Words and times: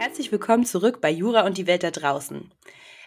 Herzlich 0.00 0.32
willkommen 0.32 0.64
zurück 0.64 1.02
bei 1.02 1.10
Jura 1.10 1.44
und 1.44 1.58
die 1.58 1.66
Welt 1.66 1.82
da 1.82 1.90
draußen. 1.90 2.50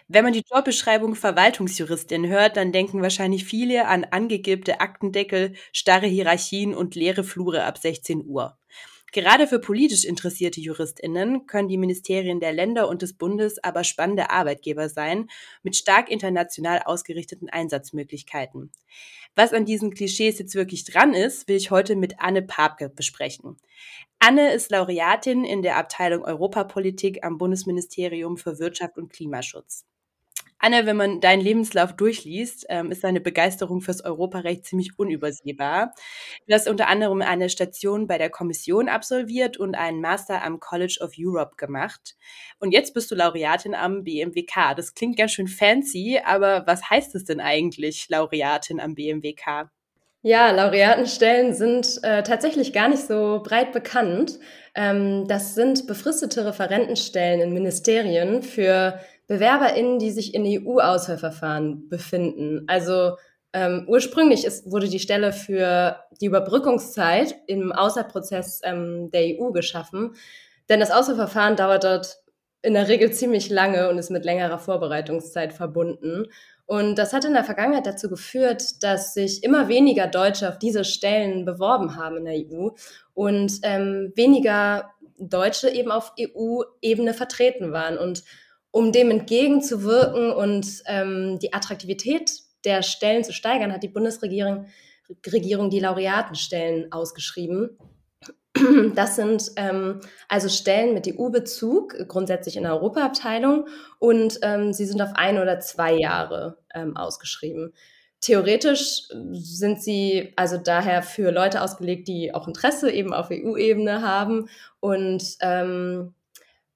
Wenn 0.06 0.22
man 0.22 0.32
die 0.32 0.44
Jobbeschreibung 0.48 1.16
Verwaltungsjuristin 1.16 2.28
hört, 2.28 2.56
dann 2.56 2.70
denken 2.70 3.02
wahrscheinlich 3.02 3.44
viele 3.44 3.88
an 3.88 4.04
angegibte 4.04 4.80
Aktendeckel, 4.80 5.54
starre 5.72 6.06
Hierarchien 6.06 6.72
und 6.72 6.94
leere 6.94 7.24
Flure 7.24 7.64
ab 7.64 7.78
16 7.78 8.24
Uhr. 8.24 8.56
Gerade 9.10 9.48
für 9.48 9.58
politisch 9.58 10.04
interessierte 10.04 10.60
JuristInnen 10.60 11.46
können 11.46 11.68
die 11.68 11.78
Ministerien 11.78 12.38
der 12.38 12.52
Länder 12.52 12.88
und 12.88 13.02
des 13.02 13.14
Bundes 13.14 13.62
aber 13.62 13.82
spannende 13.82 14.30
Arbeitgeber 14.30 14.88
sein, 14.88 15.28
mit 15.64 15.74
stark 15.74 16.08
international 16.08 16.82
ausgerichteten 16.84 17.48
Einsatzmöglichkeiten. 17.48 18.70
Was 19.36 19.52
an 19.52 19.64
diesen 19.64 19.94
Klischees 19.94 20.38
jetzt 20.38 20.54
wirklich 20.54 20.84
dran 20.84 21.12
ist, 21.12 21.48
will 21.48 21.56
ich 21.56 21.72
heute 21.72 21.96
mit 21.96 22.20
Anne 22.20 22.42
Papke 22.42 22.88
besprechen. 22.88 23.56
Anne 24.26 24.54
ist 24.54 24.70
Laureatin 24.70 25.44
in 25.44 25.60
der 25.60 25.76
Abteilung 25.76 26.24
Europapolitik 26.24 27.22
am 27.22 27.36
Bundesministerium 27.36 28.38
für 28.38 28.58
Wirtschaft 28.58 28.96
und 28.96 29.12
Klimaschutz. 29.12 29.84
Anne, 30.58 30.86
wenn 30.86 30.96
man 30.96 31.20
deinen 31.20 31.42
Lebenslauf 31.42 31.92
durchliest, 31.92 32.64
ähm, 32.70 32.90
ist 32.90 33.04
deine 33.04 33.20
Begeisterung 33.20 33.82
fürs 33.82 34.02
Europarecht 34.02 34.64
ziemlich 34.64 34.98
unübersehbar. 34.98 35.92
Du 36.46 36.54
hast 36.54 36.70
unter 36.70 36.88
anderem 36.88 37.20
eine 37.20 37.50
Station 37.50 38.06
bei 38.06 38.16
der 38.16 38.30
Kommission 38.30 38.88
absolviert 38.88 39.58
und 39.58 39.74
einen 39.74 40.00
Master 40.00 40.42
am 40.42 40.58
College 40.58 41.00
of 41.02 41.12
Europe 41.18 41.56
gemacht. 41.58 42.16
Und 42.58 42.72
jetzt 42.72 42.94
bist 42.94 43.10
du 43.10 43.14
Laureatin 43.16 43.74
am 43.74 44.04
BMWK. 44.04 44.74
Das 44.74 44.94
klingt 44.94 45.18
ganz 45.18 45.32
schön 45.32 45.48
fancy, 45.48 46.18
aber 46.24 46.66
was 46.66 46.88
heißt 46.88 47.14
es 47.14 47.24
denn 47.24 47.40
eigentlich, 47.40 48.08
Laureatin 48.08 48.80
am 48.80 48.94
BMWK? 48.94 49.68
Ja, 50.26 50.50
Laureatenstellen 50.52 51.52
sind 51.52 52.02
äh, 52.02 52.22
tatsächlich 52.22 52.72
gar 52.72 52.88
nicht 52.88 53.06
so 53.06 53.42
breit 53.44 53.72
bekannt. 53.72 54.38
Ähm, 54.74 55.28
das 55.28 55.54
sind 55.54 55.86
befristete 55.86 56.46
Referentenstellen 56.46 57.42
in 57.42 57.52
Ministerien 57.52 58.42
für 58.42 58.98
BewerberInnen, 59.26 59.98
die 59.98 60.10
sich 60.10 60.32
in 60.32 60.46
EU-Auswahlverfahren 60.46 61.90
befinden. 61.90 62.64
Also 62.68 63.18
ähm, 63.52 63.84
ursprünglich 63.86 64.46
ist, 64.46 64.72
wurde 64.72 64.88
die 64.88 64.98
Stelle 64.98 65.30
für 65.34 65.98
die 66.22 66.26
Überbrückungszeit 66.26 67.34
im 67.46 67.70
Außerprozess 67.72 68.62
ähm, 68.64 69.10
der 69.10 69.38
EU 69.38 69.50
geschaffen, 69.50 70.14
denn 70.70 70.80
das 70.80 70.90
Auswahlverfahren 70.90 71.56
dauert 71.56 71.84
dort 71.84 72.24
in 72.62 72.72
der 72.72 72.88
Regel 72.88 73.12
ziemlich 73.12 73.50
lange 73.50 73.90
und 73.90 73.98
ist 73.98 74.10
mit 74.10 74.24
längerer 74.24 74.58
Vorbereitungszeit 74.58 75.52
verbunden. 75.52 76.28
Und 76.66 76.96
das 76.96 77.12
hat 77.12 77.24
in 77.24 77.34
der 77.34 77.44
Vergangenheit 77.44 77.86
dazu 77.86 78.08
geführt, 78.08 78.82
dass 78.82 79.14
sich 79.14 79.42
immer 79.42 79.68
weniger 79.68 80.06
Deutsche 80.06 80.48
auf 80.48 80.58
diese 80.58 80.84
Stellen 80.84 81.44
beworben 81.44 81.96
haben 81.96 82.16
in 82.18 82.24
der 82.24 82.34
EU 82.34 82.70
und 83.12 83.60
ähm, 83.62 84.12
weniger 84.16 84.90
Deutsche 85.18 85.68
eben 85.68 85.90
auf 85.90 86.12
EU-Ebene 86.18 87.12
vertreten 87.12 87.72
waren. 87.72 87.98
Und 87.98 88.24
um 88.70 88.92
dem 88.92 89.10
entgegenzuwirken 89.10 90.32
und 90.32 90.82
ähm, 90.86 91.38
die 91.40 91.52
Attraktivität 91.52 92.30
der 92.64 92.82
Stellen 92.82 93.24
zu 93.24 93.32
steigern, 93.32 93.72
hat 93.72 93.82
die 93.82 93.88
Bundesregierung 93.88 94.66
Regierung 95.30 95.68
die 95.68 95.80
Laureatenstellen 95.80 96.90
ausgeschrieben. 96.90 97.78
Das 98.94 99.16
sind 99.16 99.50
ähm, 99.56 100.00
also 100.28 100.48
Stellen 100.48 100.94
mit 100.94 101.08
EU-Bezug, 101.08 102.08
grundsätzlich 102.08 102.56
in 102.56 102.62
der 102.62 102.74
Europaabteilung, 102.74 103.66
und 103.98 104.38
ähm, 104.42 104.72
sie 104.72 104.86
sind 104.86 105.02
auf 105.02 105.10
ein 105.14 105.38
oder 105.38 105.60
zwei 105.60 105.94
Jahre 105.94 106.58
ähm, 106.72 106.96
ausgeschrieben. 106.96 107.72
Theoretisch 108.20 109.08
sind 109.32 109.82
sie 109.82 110.32
also 110.36 110.56
daher 110.56 111.02
für 111.02 111.30
Leute 111.30 111.60
ausgelegt, 111.60 112.08
die 112.08 112.32
auch 112.32 112.48
Interesse 112.48 112.90
eben 112.90 113.12
auf 113.12 113.30
EU-Ebene 113.30 114.00
haben 114.00 114.48
und 114.80 115.36
ähm, 115.40 116.14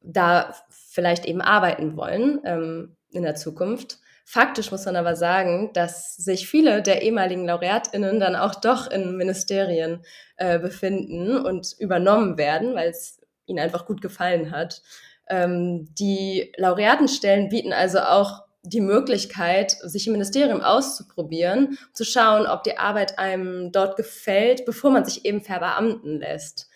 da 0.02 0.54
vielleicht 0.68 1.24
eben 1.24 1.40
arbeiten 1.40 1.96
wollen 1.96 2.40
ähm, 2.44 2.96
in 3.10 3.22
der 3.22 3.34
Zukunft. 3.34 3.98
Faktisch 4.30 4.70
muss 4.70 4.84
man 4.84 4.94
aber 4.94 5.16
sagen, 5.16 5.70
dass 5.72 6.14
sich 6.14 6.50
viele 6.50 6.82
der 6.82 7.00
ehemaligen 7.00 7.47
Laureatinnen 7.47 8.20
dann 8.20 8.36
auch 8.36 8.56
doch 8.56 8.91
in 8.91 9.16
Ministerien 9.16 10.04
äh, 10.36 10.58
befinden 10.58 11.38
und 11.38 11.75
übernommen 11.78 12.36
werden, 12.36 12.75
weil 12.75 12.91
es 12.91 13.22
ihnen 13.47 13.58
einfach 13.58 13.86
gut 13.86 14.03
gefallen 14.03 14.50
hat. 14.50 14.82
Ähm, 15.30 15.88
die 15.94 16.53
Laureatenstellen 16.58 17.48
bieten 17.48 17.72
also 17.72 18.00
auch 18.00 18.42
die 18.62 18.82
Möglichkeit, 18.82 19.70
sich 19.70 20.06
im 20.06 20.12
Ministerium 20.12 20.60
auszuprobieren, 20.60 21.78
zu 21.94 22.04
schauen, 22.04 22.47
ob 22.47 22.64
die 22.64 22.76
Arbeit 22.76 23.19
einem 23.19 23.72
dort 23.72 23.97
gefällt, 23.97 24.66
bevor 24.66 24.91
man 24.91 25.06
sich 25.06 25.24
eben 25.24 25.41
verbeamten 25.41 26.19
lässt. 26.19 26.69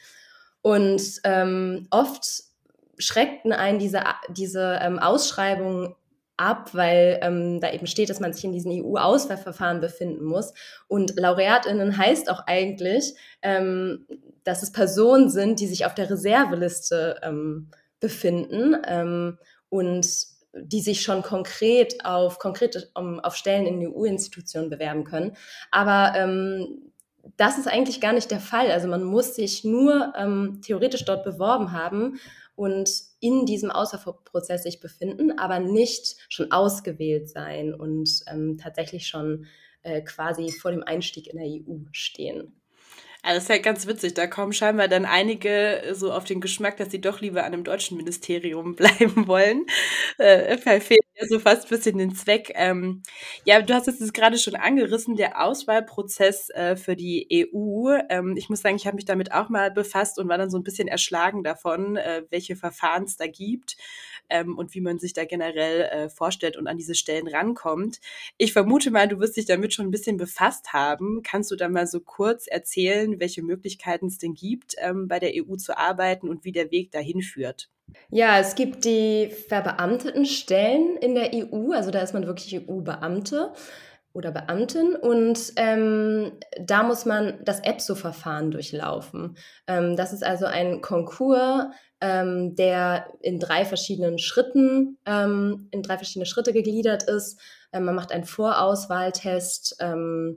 Und 0.63 1.03
ähm, 1.25 1.87
oft 1.91 2.25
schreckten 2.97 3.53
einen 3.53 3.79
diese, 3.79 4.05
diese 4.31 4.79
ähm, 4.81 4.99
Ausschreibungen 4.99 5.95
ab, 6.37 6.71
weil 6.75 7.19
ähm, 7.23 7.61
da 7.61 7.73
eben 7.73 7.87
steht, 7.87 8.11
dass 8.11 8.21
man 8.21 8.33
sich 8.33 8.45
in 8.45 8.53
diesen 8.53 8.73
EU-Auswahlverfahren 8.73 9.81
befinden 9.81 10.25
muss. 10.25 10.53
Und 10.89 11.19
LaureatInnen 11.19 11.97
heißt 11.97 12.31
auch 12.31 12.47
eigentlich, 12.47 13.15
ähm, 13.43 14.07
dass 14.45 14.63
es 14.63 14.73
Personen 14.73 15.29
sind, 15.31 15.61
die 15.61 15.67
sich 15.67 15.87
auf 15.87 15.95
der 15.95 16.11
Reserveliste 16.11 17.21
ähm, 17.23 17.69
befinden 18.01 18.77
ähm, 18.87 19.39
und 19.69 20.07
die 20.55 20.81
sich 20.81 21.03
schon 21.03 21.23
konkret 21.23 22.05
auf 22.05 22.39
konkrete 22.39 22.91
um, 22.95 23.21
auf 23.21 23.37
Stellen 23.37 23.67
in 23.67 23.89
EU-Institutionen 23.89 24.69
bewerben 24.69 25.05
können. 25.05 25.37
Aber 25.71 26.13
ähm, 26.17 26.93
das 27.37 27.59
ist 27.59 27.69
eigentlich 27.69 28.01
gar 28.01 28.13
nicht 28.13 28.31
der 28.31 28.41
Fall. 28.41 28.71
Also 28.71 28.89
man 28.89 29.05
muss 29.05 29.35
sich 29.37 29.65
nur 29.65 30.13
ähm, 30.17 30.61
theoretisch 30.63 31.05
dort 31.05 31.25
beworben 31.25 31.73
haben 31.73 32.19
und 32.55 32.91
in 33.23 33.47
diesem 33.47 33.71
Außerprozess 33.71 34.65
sich 34.65 34.81
befinden, 34.81 35.39
aber 35.39 35.61
nicht 35.61 36.17
schon 36.29 36.51
ausgewählt 36.51 37.31
sein 37.31 37.73
und 37.73 38.11
ähm, 38.27 38.59
tatsächlich 38.59 39.07
schon 39.07 39.47
äh, 39.83 40.03
quasi 40.03 40.51
vor 40.51 40.73
dem 40.73 40.83
Einstieg 40.83 41.29
in 41.29 41.39
der 41.39 41.47
EU 41.47 41.85
stehen. 41.93 42.61
Also 43.25 43.37
das 43.37 43.45
ist 43.45 43.49
ja 43.51 43.59
ganz 43.59 43.87
witzig. 43.87 44.15
Da 44.15 44.27
kommen 44.27 44.53
scheinbar 44.53 44.89
dann 44.89 45.05
einige 45.05 45.83
so 45.93 46.13
auf 46.13 46.25
den 46.25 46.41
Geschmack, 46.41 46.77
dass 46.79 46.91
sie 46.91 47.01
doch 47.01 47.21
lieber 47.21 47.45
an 47.45 47.53
einem 47.53 47.63
deutschen 47.65 47.97
Ministerium 47.97 48.75
bleiben 48.77 49.29
wollen. 49.29 49.65
Äh, 50.19 50.59
verfehlt 50.59 51.01
ja 51.15 51.27
so 51.29 51.39
fast 51.39 51.65
ein 51.67 51.69
bisschen 51.69 51.99
den 51.99 52.15
Zweck. 52.17 52.51
Ähm, 52.57 53.03
ja, 53.45 53.63
du 53.63 53.75
hast 53.75 53.87
es 53.87 54.13
gerade 54.13 54.39
schon 54.39 54.57
angerissen, 54.57 55.15
der 55.15 55.41
Auswahlprozess 55.45 56.51
äh, 56.51 56.75
für 56.77 56.97
die 56.97 57.27
EU. 57.31 57.91
Ähm, 58.11 58.37
ich 58.37 58.49
muss 58.49 58.61
sagen, 58.61 58.75
ich 58.77 58.87
habe 58.87 58.97
mich 58.97 59.05
damit 59.05 59.33
auch 59.33 59.49
mal 59.49 59.71
befasst 59.71 60.19
und 60.19 60.29
war 60.29 60.39
dann 60.39 60.51
so 60.51 60.59
ein 60.59 60.65
bisschen 60.65 60.89
erschlagen 60.89 61.45
davon, 61.45 61.97
äh, 61.97 62.25
welche 62.31 62.57
Verfahren 62.57 63.05
es 63.05 63.17
da 63.17 63.27
gibt 63.29 63.77
ähm, 64.31 64.57
und 64.59 64.75
wie 64.75 64.81
man 64.81 64.99
sich 64.99 65.13
da 65.13 65.25
generell 65.25 65.83
äh, 65.83 66.09
vorstellt 66.09 66.57
und 66.57 66.67
an 66.67 66.77
diese 66.79 66.95
Stellen 66.95 67.29
rankommt. 67.29 68.01
Ich 68.39 68.53
vermute 68.53 68.91
mal, 68.91 69.09
du 69.09 69.19
wirst 69.21 69.37
dich 69.37 69.47
damit 69.47 69.75
schon 69.75 69.87
ein 69.87 69.91
bisschen 69.91 70.17
befasst 70.17 70.73
haben. 70.73 71.23
Kannst 71.23 71.51
du 71.51 71.57
da 71.57 71.69
mal 71.69 71.87
so 71.87 72.01
kurz 72.01 72.47
erzählen, 72.47 73.12
welche 73.21 73.43
Möglichkeiten 73.43 74.07
es 74.07 74.19
denn 74.19 74.35
gibt, 74.35 74.75
ähm, 74.79 75.09
bei 75.09 75.19
der 75.19 75.33
EU 75.35 75.57
zu 75.57 75.77
arbeiten 75.77 76.29
und 76.29 76.45
wie 76.45 76.53
der 76.53 76.71
Weg 76.71 76.93
dahin 76.93 77.23
führt? 77.23 77.71
Ja, 78.11 78.39
es 78.39 78.55
gibt 78.55 78.85
die 78.85 79.31
verbeamteten 79.49 80.25
Stellen 80.27 80.97
in 80.99 81.15
der 81.15 81.31
EU, 81.35 81.73
also 81.73 81.91
da 81.91 82.01
ist 82.01 82.15
man 82.15 82.27
wirklich 82.27 82.69
EU-Beamte 82.69 83.53
oder 84.13 84.31
Beamtin 84.31 84.95
und 84.95 85.53
ähm, 85.57 86.33
da 86.61 86.83
muss 86.83 87.07
man 87.07 87.39
das 87.45 87.61
EPSO-Verfahren 87.61 88.51
durchlaufen. 88.51 89.37
Ähm, 89.67 89.97
das 89.97 90.13
ist 90.13 90.23
also 90.23 90.47
ein 90.47 90.81
Konkurs, 90.83 91.67
ähm, 92.01 92.55
der 92.55 93.07
in 93.21 93.39
drei 93.39 93.65
verschiedenen 93.65 94.19
Schritten, 94.19 94.99
ähm, 95.07 95.69
in 95.71 95.83
drei 95.83 95.97
verschiedene 95.97 96.27
Schritte 96.27 96.53
gegliedert 96.53 97.05
ist. 97.05 97.41
Ähm, 97.73 97.85
man 97.85 97.95
macht 97.95 98.13
einen 98.13 98.25
Vorauswahltest 98.25 99.77
ähm, 99.81 100.37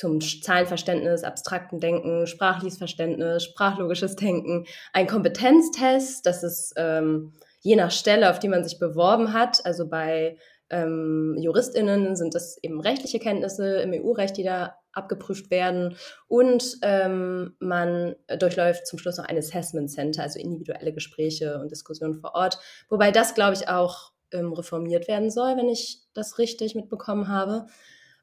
zum 0.00 0.18
Zahlenverständnis, 0.22 1.24
abstrakten 1.24 1.78
Denken, 1.78 2.26
sprachliches 2.26 2.78
Verständnis, 2.78 3.44
sprachlogisches 3.44 4.16
Denken, 4.16 4.64
ein 4.94 5.06
Kompetenztest, 5.06 6.24
das 6.24 6.42
ist 6.42 6.72
ähm, 6.76 7.34
je 7.60 7.76
nach 7.76 7.90
Stelle, 7.90 8.30
auf 8.30 8.38
die 8.38 8.48
man 8.48 8.64
sich 8.64 8.78
beworben 8.78 9.34
hat, 9.34 9.64
also 9.66 9.86
bei 9.86 10.38
ähm, 10.70 11.36
JuristInnen 11.38 12.16
sind 12.16 12.34
das 12.34 12.56
eben 12.62 12.80
rechtliche 12.80 13.18
Kenntnisse 13.18 13.82
im 13.82 13.92
EU-Recht, 13.92 14.38
die 14.38 14.44
da 14.44 14.76
abgeprüft 14.92 15.50
werden. 15.50 15.96
Und 16.28 16.78
ähm, 16.82 17.56
man 17.58 18.14
durchläuft 18.38 18.86
zum 18.86 18.98
Schluss 18.98 19.18
noch 19.18 19.26
ein 19.26 19.36
Assessment 19.36 19.90
Center, 19.90 20.22
also 20.22 20.38
individuelle 20.38 20.94
Gespräche 20.94 21.58
und 21.60 21.70
Diskussionen 21.70 22.14
vor 22.14 22.34
Ort. 22.34 22.58
Wobei 22.88 23.10
das, 23.10 23.34
glaube 23.34 23.54
ich, 23.54 23.68
auch 23.68 24.12
ähm, 24.32 24.52
reformiert 24.52 25.08
werden 25.08 25.30
soll, 25.30 25.56
wenn 25.56 25.68
ich 25.68 26.02
das 26.14 26.38
richtig 26.38 26.74
mitbekommen 26.74 27.28
habe. 27.28 27.66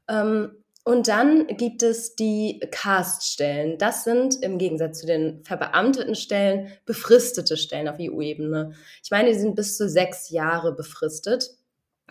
Ähm, 0.08 0.64
und 0.88 1.06
dann 1.06 1.46
gibt 1.48 1.82
es 1.82 2.16
die 2.16 2.60
Cast-Stellen. 2.70 3.76
Das 3.76 4.04
sind 4.04 4.42
im 4.42 4.56
Gegensatz 4.56 5.00
zu 5.00 5.06
den 5.06 5.44
verbeamteten 5.44 6.14
Stellen 6.14 6.72
befristete 6.86 7.58
Stellen 7.58 7.88
auf 7.88 7.96
EU-Ebene. 8.00 8.72
Ich 9.04 9.10
meine, 9.10 9.28
die 9.28 9.38
sind 9.38 9.54
bis 9.54 9.76
zu 9.76 9.86
sechs 9.86 10.30
Jahre 10.30 10.74
befristet. 10.74 11.50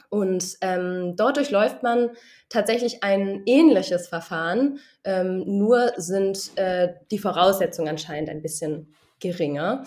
Und 0.09 0.57
ähm, 0.61 1.15
dort 1.15 1.37
durchläuft 1.37 1.81
man 1.81 2.11
tatsächlich 2.49 3.01
ein 3.01 3.41
ähnliches 3.47 4.07
Verfahren, 4.07 4.77
ähm, 5.03 5.57
nur 5.57 5.93
sind 5.97 6.51
äh, 6.55 6.89
die 7.09 7.17
Voraussetzungen 7.17 7.89
anscheinend 7.89 8.29
ein 8.29 8.43
bisschen 8.43 8.93
geringer. 9.19 9.85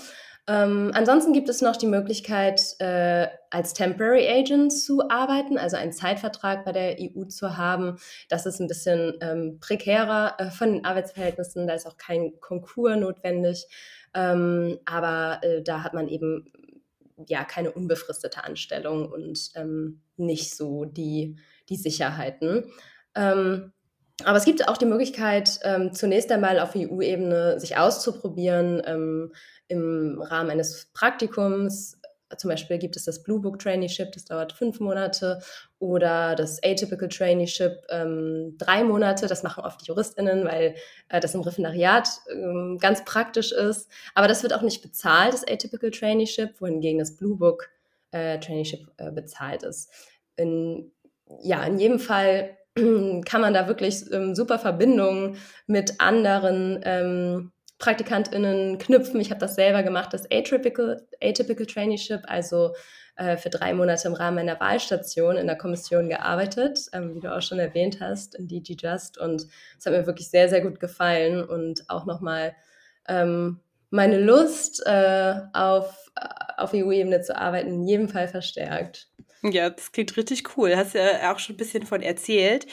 Ähm, 0.50 0.91
ansonsten 0.94 1.32
gibt 1.32 1.49
es 1.49 1.62
noch 1.62 1.76
die 1.76 1.87
Möglichkeit, 1.87 2.75
äh, 2.81 3.29
als 3.50 3.73
Temporary 3.73 4.26
Agent 4.26 4.73
zu 4.73 5.08
arbeiten, 5.08 5.58
also 5.58 5.76
einen 5.76 5.93
Zeitvertrag 5.93 6.64
bei 6.64 6.73
der 6.73 6.97
EU 6.99 7.23
zu 7.26 7.56
haben. 7.56 7.99
Das 8.29 8.47
ist 8.47 8.58
ein 8.58 8.67
bisschen 8.67 9.14
ähm, 9.20 9.58
prekärer 9.61 10.35
äh, 10.38 10.50
von 10.50 10.73
den 10.73 10.85
Arbeitsverhältnissen, 10.85 11.69
da 11.69 11.75
ist 11.75 11.87
auch 11.87 11.97
kein 11.99 12.41
Konkurs 12.41 12.99
notwendig. 12.99 13.69
Ähm, 14.12 14.81
aber 14.87 15.38
äh, 15.44 15.62
da 15.62 15.85
hat 15.85 15.94
man 15.94 16.08
eben 16.08 16.52
ja 17.29 17.44
keine 17.44 17.70
unbefristete 17.70 18.43
Anstellung 18.43 19.08
und 19.08 19.52
ähm, 19.55 20.00
nicht 20.17 20.56
so 20.56 20.85
die, 20.85 21.37
die 21.69 21.76
Sicherheiten. 21.76 22.64
Ähm, 23.14 23.73
aber 24.26 24.38
es 24.38 24.44
gibt 24.44 24.67
auch 24.69 24.76
die 24.76 24.87
Möglichkeit, 24.87 25.61
ähm, 25.62 25.93
zunächst 25.93 26.31
einmal 26.31 26.58
auf 26.58 26.75
EU-Ebene 26.76 27.61
sich 27.61 27.76
auszuprobieren 27.76 28.82
ähm, 28.87 29.32
im 29.69 30.20
Rahmen 30.20 30.50
eines 30.50 30.87
Praktikums. 30.93 31.96
Zum 32.37 32.49
Beispiel 32.49 32.78
gibt 32.78 32.96
es 32.96 33.05
das 33.05 33.22
Blue 33.22 33.40
Book 33.40 33.58
Traineeship, 33.58 34.12
das 34.12 34.25
dauert 34.25 34.52
fünf 34.52 34.78
Monate, 34.78 35.40
oder 35.81 36.37
das 36.37 36.62
Atypical 36.62 37.08
Traineeship 37.08 37.82
ähm, 37.88 38.55
drei 38.56 38.84
Monate. 38.84 39.26
Das 39.26 39.43
machen 39.43 39.64
oft 39.64 39.81
die 39.81 39.87
JuristInnen, 39.87 40.44
weil 40.44 40.76
äh, 41.08 41.19
das 41.19 41.34
im 41.34 41.40
Referendariat 41.40 42.08
ähm, 42.31 42.78
ganz 42.81 43.05
praktisch 43.05 43.50
ist. 43.50 43.88
Aber 44.14 44.28
das 44.28 44.43
wird 44.43 44.55
auch 44.55 44.62
nicht 44.62 44.82
bezahlt, 44.82 45.32
das 45.32 45.46
Atypical 45.46 45.90
Traineeship, 45.90 46.61
wohingegen 46.61 47.00
das 47.00 47.16
Blue 47.16 47.37
Book 47.37 47.69
äh, 48.12 48.38
Traineeship 48.38 48.87
äh, 48.99 49.11
bezahlt 49.11 49.64
ist. 49.64 49.90
In, 50.37 50.93
ja, 51.43 51.64
in 51.64 51.78
jedem 51.78 51.99
Fall 51.99 52.56
kann 53.25 53.40
man 53.40 53.55
da 53.55 53.69
wirklich 53.69 54.11
ähm, 54.12 54.34
super 54.34 54.58
Verbindungen 54.58 55.37
mit 55.67 56.00
anderen 56.00 56.81
ähm, 56.84 57.52
PraktikantInnen 57.78 58.78
knüpfen. 58.78 59.20
Ich 59.20 59.31
habe 59.31 59.40
das 59.40 59.55
selber 59.55 59.82
gemacht, 59.82 60.12
das 60.12 60.31
Atypical, 60.31 61.06
Atypical 61.22 61.67
Traineeship, 61.67 62.20
also 62.25 62.75
äh, 63.17 63.37
für 63.37 63.50
drei 63.50 63.75
Monate 63.75 64.06
im 64.06 64.14
Rahmen 64.14 64.37
meiner 64.37 64.61
Wahlstation 64.61 65.37
in 65.37 65.46
der 65.46 65.56
Kommission 65.56 66.08
gearbeitet, 66.08 66.78
ähm, 66.93 67.14
wie 67.14 67.20
du 67.20 67.34
auch 67.34 67.43
schon 67.43 67.58
erwähnt 67.58 67.99
hast, 68.00 68.34
in 68.34 68.49
DG 68.49 68.76
Just. 68.78 69.19
Und 69.19 69.46
es 69.78 69.87
hat 69.87 69.93
mir 69.93 70.06
wirklich 70.06 70.31
sehr, 70.31 70.49
sehr 70.49 70.61
gut 70.61 70.78
gefallen 70.78 71.43
und 71.43 71.84
auch 71.88 72.06
nochmal 72.06 72.55
ähm, 73.08 73.61
meine 73.90 74.19
Lust 74.19 74.82
äh, 74.87 75.34
auf, 75.52 76.10
äh, 76.16 76.26
auf 76.56 76.72
EU-Ebene 76.72 77.20
zu 77.22 77.37
arbeiten 77.37 77.75
in 77.75 77.87
jedem 77.87 78.08
Fall 78.08 78.28
verstärkt. 78.28 79.10
Ja, 79.42 79.70
das 79.70 79.90
klingt 79.92 80.14
richtig 80.19 80.56
cool. 80.56 80.76
Hast 80.76 80.94
ja 80.94 81.32
auch 81.32 81.38
schon 81.38 81.54
ein 81.54 81.58
bisschen 81.58 81.87
von 81.87 82.02
erzählt. 82.02 82.66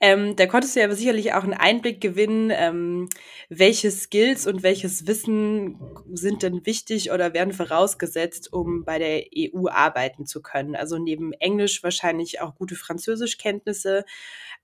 Ähm, 0.00 0.36
da 0.36 0.46
konntest 0.46 0.74
du 0.74 0.80
ja 0.80 0.90
sicherlich 0.94 1.34
auch 1.34 1.44
einen 1.44 1.52
Einblick 1.52 2.00
gewinnen, 2.00 2.50
ähm, 2.50 3.10
welche 3.50 3.90
Skills 3.90 4.46
und 4.46 4.62
welches 4.62 5.06
Wissen 5.06 5.78
sind 6.14 6.42
denn 6.42 6.64
wichtig 6.64 7.12
oder 7.12 7.34
werden 7.34 7.52
vorausgesetzt, 7.52 8.50
um 8.54 8.84
bei 8.86 8.98
der 8.98 9.24
EU 9.36 9.68
arbeiten 9.68 10.24
zu 10.24 10.40
können. 10.40 10.76
Also 10.76 10.96
neben 10.96 11.34
Englisch 11.34 11.82
wahrscheinlich 11.82 12.40
auch 12.40 12.54
gute 12.54 12.74
Französischkenntnisse. 12.74 14.06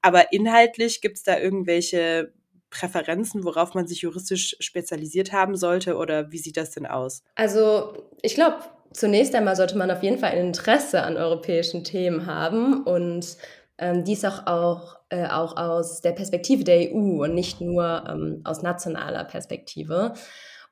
Aber 0.00 0.32
inhaltlich 0.32 1.02
gibt 1.02 1.18
es 1.18 1.24
da 1.24 1.38
irgendwelche 1.38 2.32
Präferenzen, 2.70 3.44
worauf 3.44 3.74
man 3.74 3.86
sich 3.86 4.02
juristisch 4.02 4.56
spezialisiert 4.60 5.32
haben 5.32 5.56
sollte 5.56 5.96
oder 5.96 6.30
wie 6.30 6.38
sieht 6.38 6.56
das 6.56 6.70
denn 6.70 6.86
aus? 6.86 7.22
Also 7.34 7.92
ich 8.22 8.34
glaube, 8.34 8.56
zunächst 8.92 9.34
einmal 9.34 9.56
sollte 9.56 9.76
man 9.76 9.90
auf 9.90 10.02
jeden 10.02 10.18
Fall 10.18 10.30
ein 10.30 10.46
Interesse 10.46 11.02
an 11.02 11.16
europäischen 11.16 11.84
Themen 11.84 12.26
haben 12.26 12.84
und 12.84 13.36
ähm, 13.78 14.04
dies 14.04 14.24
auch, 14.24 14.46
auch, 14.46 14.96
äh, 15.08 15.26
auch 15.26 15.56
aus 15.56 16.00
der 16.00 16.12
Perspektive 16.12 16.64
der 16.64 16.92
EU 16.92 17.24
und 17.24 17.34
nicht 17.34 17.60
nur 17.60 18.04
ähm, 18.08 18.42
aus 18.44 18.62
nationaler 18.62 19.24
Perspektive. 19.24 20.14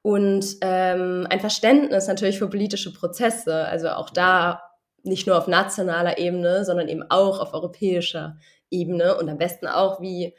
Und 0.03 0.57
ähm, 0.61 1.27
ein 1.29 1.41
Verständnis 1.41 2.07
natürlich 2.07 2.39
für 2.39 2.49
politische 2.49 2.93
Prozesse, 2.93 3.67
also 3.67 3.89
auch 3.91 4.11
da 4.11 4.63
nicht 5.03 5.27
nur 5.27 5.39
auf 5.39 5.49
nationaler 5.49 6.19
Ebene, 6.19 6.65
sondern 6.65 6.89
eben 6.89 7.03
auch 7.09 7.41
auf 7.41 7.55
europäischer 7.55 8.37
Ebene 8.71 9.17
und 9.17 9.29
am 9.29 9.39
besten 9.39 9.67
auch, 9.67 10.01
wie 10.01 10.35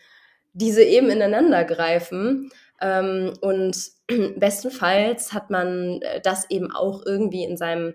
diese 0.54 0.84
eben 0.84 1.10
ineinander 1.10 1.64
greifen. 1.64 2.52
Ähm, 2.82 3.34
und 3.42 3.78
bestenfalls 4.38 5.34
hat 5.34 5.50
man 5.50 6.02
äh, 6.02 6.22
das 6.22 6.50
eben 6.50 6.72
auch 6.72 7.06
irgendwie 7.06 7.44
in 7.44 7.58
seinem 7.58 7.94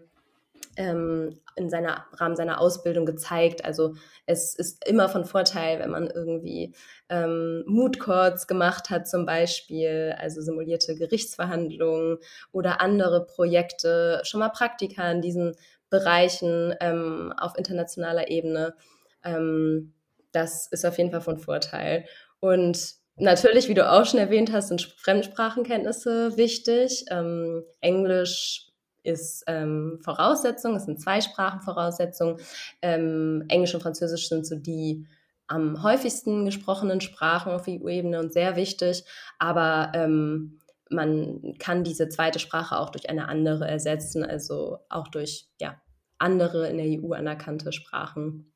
ähm, 0.76 1.38
in 1.56 1.70
seiner 1.70 2.06
Rahmen 2.14 2.36
seiner 2.36 2.60
Ausbildung 2.60 3.06
gezeigt. 3.06 3.64
Also 3.64 3.94
es 4.26 4.54
ist 4.54 4.86
immer 4.88 5.08
von 5.08 5.24
Vorteil, 5.24 5.78
wenn 5.78 5.90
man 5.90 6.08
irgendwie 6.08 6.74
ähm, 7.08 7.62
Mood 7.66 8.00
Courts 8.00 8.46
gemacht 8.46 8.90
hat, 8.90 9.06
zum 9.08 9.26
Beispiel, 9.26 10.14
also 10.18 10.40
simulierte 10.40 10.96
Gerichtsverhandlungen 10.96 12.18
oder 12.50 12.80
andere 12.80 13.24
Projekte, 13.24 14.20
schon 14.24 14.40
mal 14.40 14.48
Praktika 14.48 15.10
in 15.10 15.20
diesen 15.20 15.54
Bereichen 15.90 16.74
ähm, 16.80 17.32
auf 17.36 17.56
internationaler 17.56 18.28
Ebene. 18.28 18.74
Ähm, 19.22 19.92
das 20.32 20.66
ist 20.66 20.84
auf 20.84 20.98
jeden 20.98 21.12
Fall 21.12 21.20
von 21.20 21.38
Vorteil. 21.38 22.06
Und 22.44 22.94
Natürlich, 23.16 23.68
wie 23.68 23.74
du 23.74 23.88
auch 23.88 24.04
schon 24.04 24.18
erwähnt 24.18 24.52
hast, 24.52 24.68
sind 24.68 24.82
Fremdsprachenkenntnisse 24.82 26.36
wichtig. 26.36 27.04
Ähm, 27.08 27.62
Englisch 27.80 28.72
ist 29.04 29.44
ähm, 29.46 30.00
Voraussetzung, 30.02 30.74
es 30.74 30.86
sind 30.86 31.00
zwei 31.00 31.20
Sprachenvoraussetzungen. 31.20 32.38
Ähm, 32.82 33.44
Englisch 33.48 33.72
und 33.72 33.82
Französisch 33.82 34.28
sind 34.28 34.44
so 34.44 34.56
die 34.56 35.06
am 35.46 35.84
häufigsten 35.84 36.44
gesprochenen 36.44 37.00
Sprachen 37.00 37.52
auf 37.52 37.68
EU-Ebene 37.68 38.18
und 38.18 38.32
sehr 38.32 38.56
wichtig. 38.56 39.04
Aber 39.38 39.92
ähm, 39.94 40.58
man 40.90 41.54
kann 41.60 41.84
diese 41.84 42.08
zweite 42.08 42.40
Sprache 42.40 42.76
auch 42.76 42.90
durch 42.90 43.08
eine 43.10 43.28
andere 43.28 43.68
ersetzen, 43.68 44.24
also 44.24 44.78
auch 44.88 45.06
durch 45.06 45.46
ja, 45.60 45.80
andere 46.18 46.68
in 46.68 46.78
der 46.78 47.00
EU 47.00 47.12
anerkannte 47.12 47.70
Sprachen. 47.72 48.53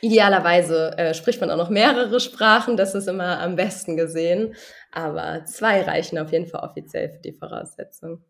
Idealerweise 0.00 0.96
äh, 0.96 1.14
spricht 1.14 1.40
man 1.40 1.50
auch 1.50 1.56
noch 1.56 1.70
mehrere 1.70 2.20
Sprachen, 2.20 2.76
das 2.76 2.94
ist 2.94 3.08
immer 3.08 3.40
am 3.40 3.56
besten 3.56 3.96
gesehen. 3.96 4.54
Aber 4.92 5.44
zwei 5.44 5.82
reichen 5.82 6.18
auf 6.18 6.32
jeden 6.32 6.46
Fall 6.46 6.68
offiziell 6.68 7.10
für 7.10 7.20
die 7.20 7.32
Voraussetzung. 7.32 8.22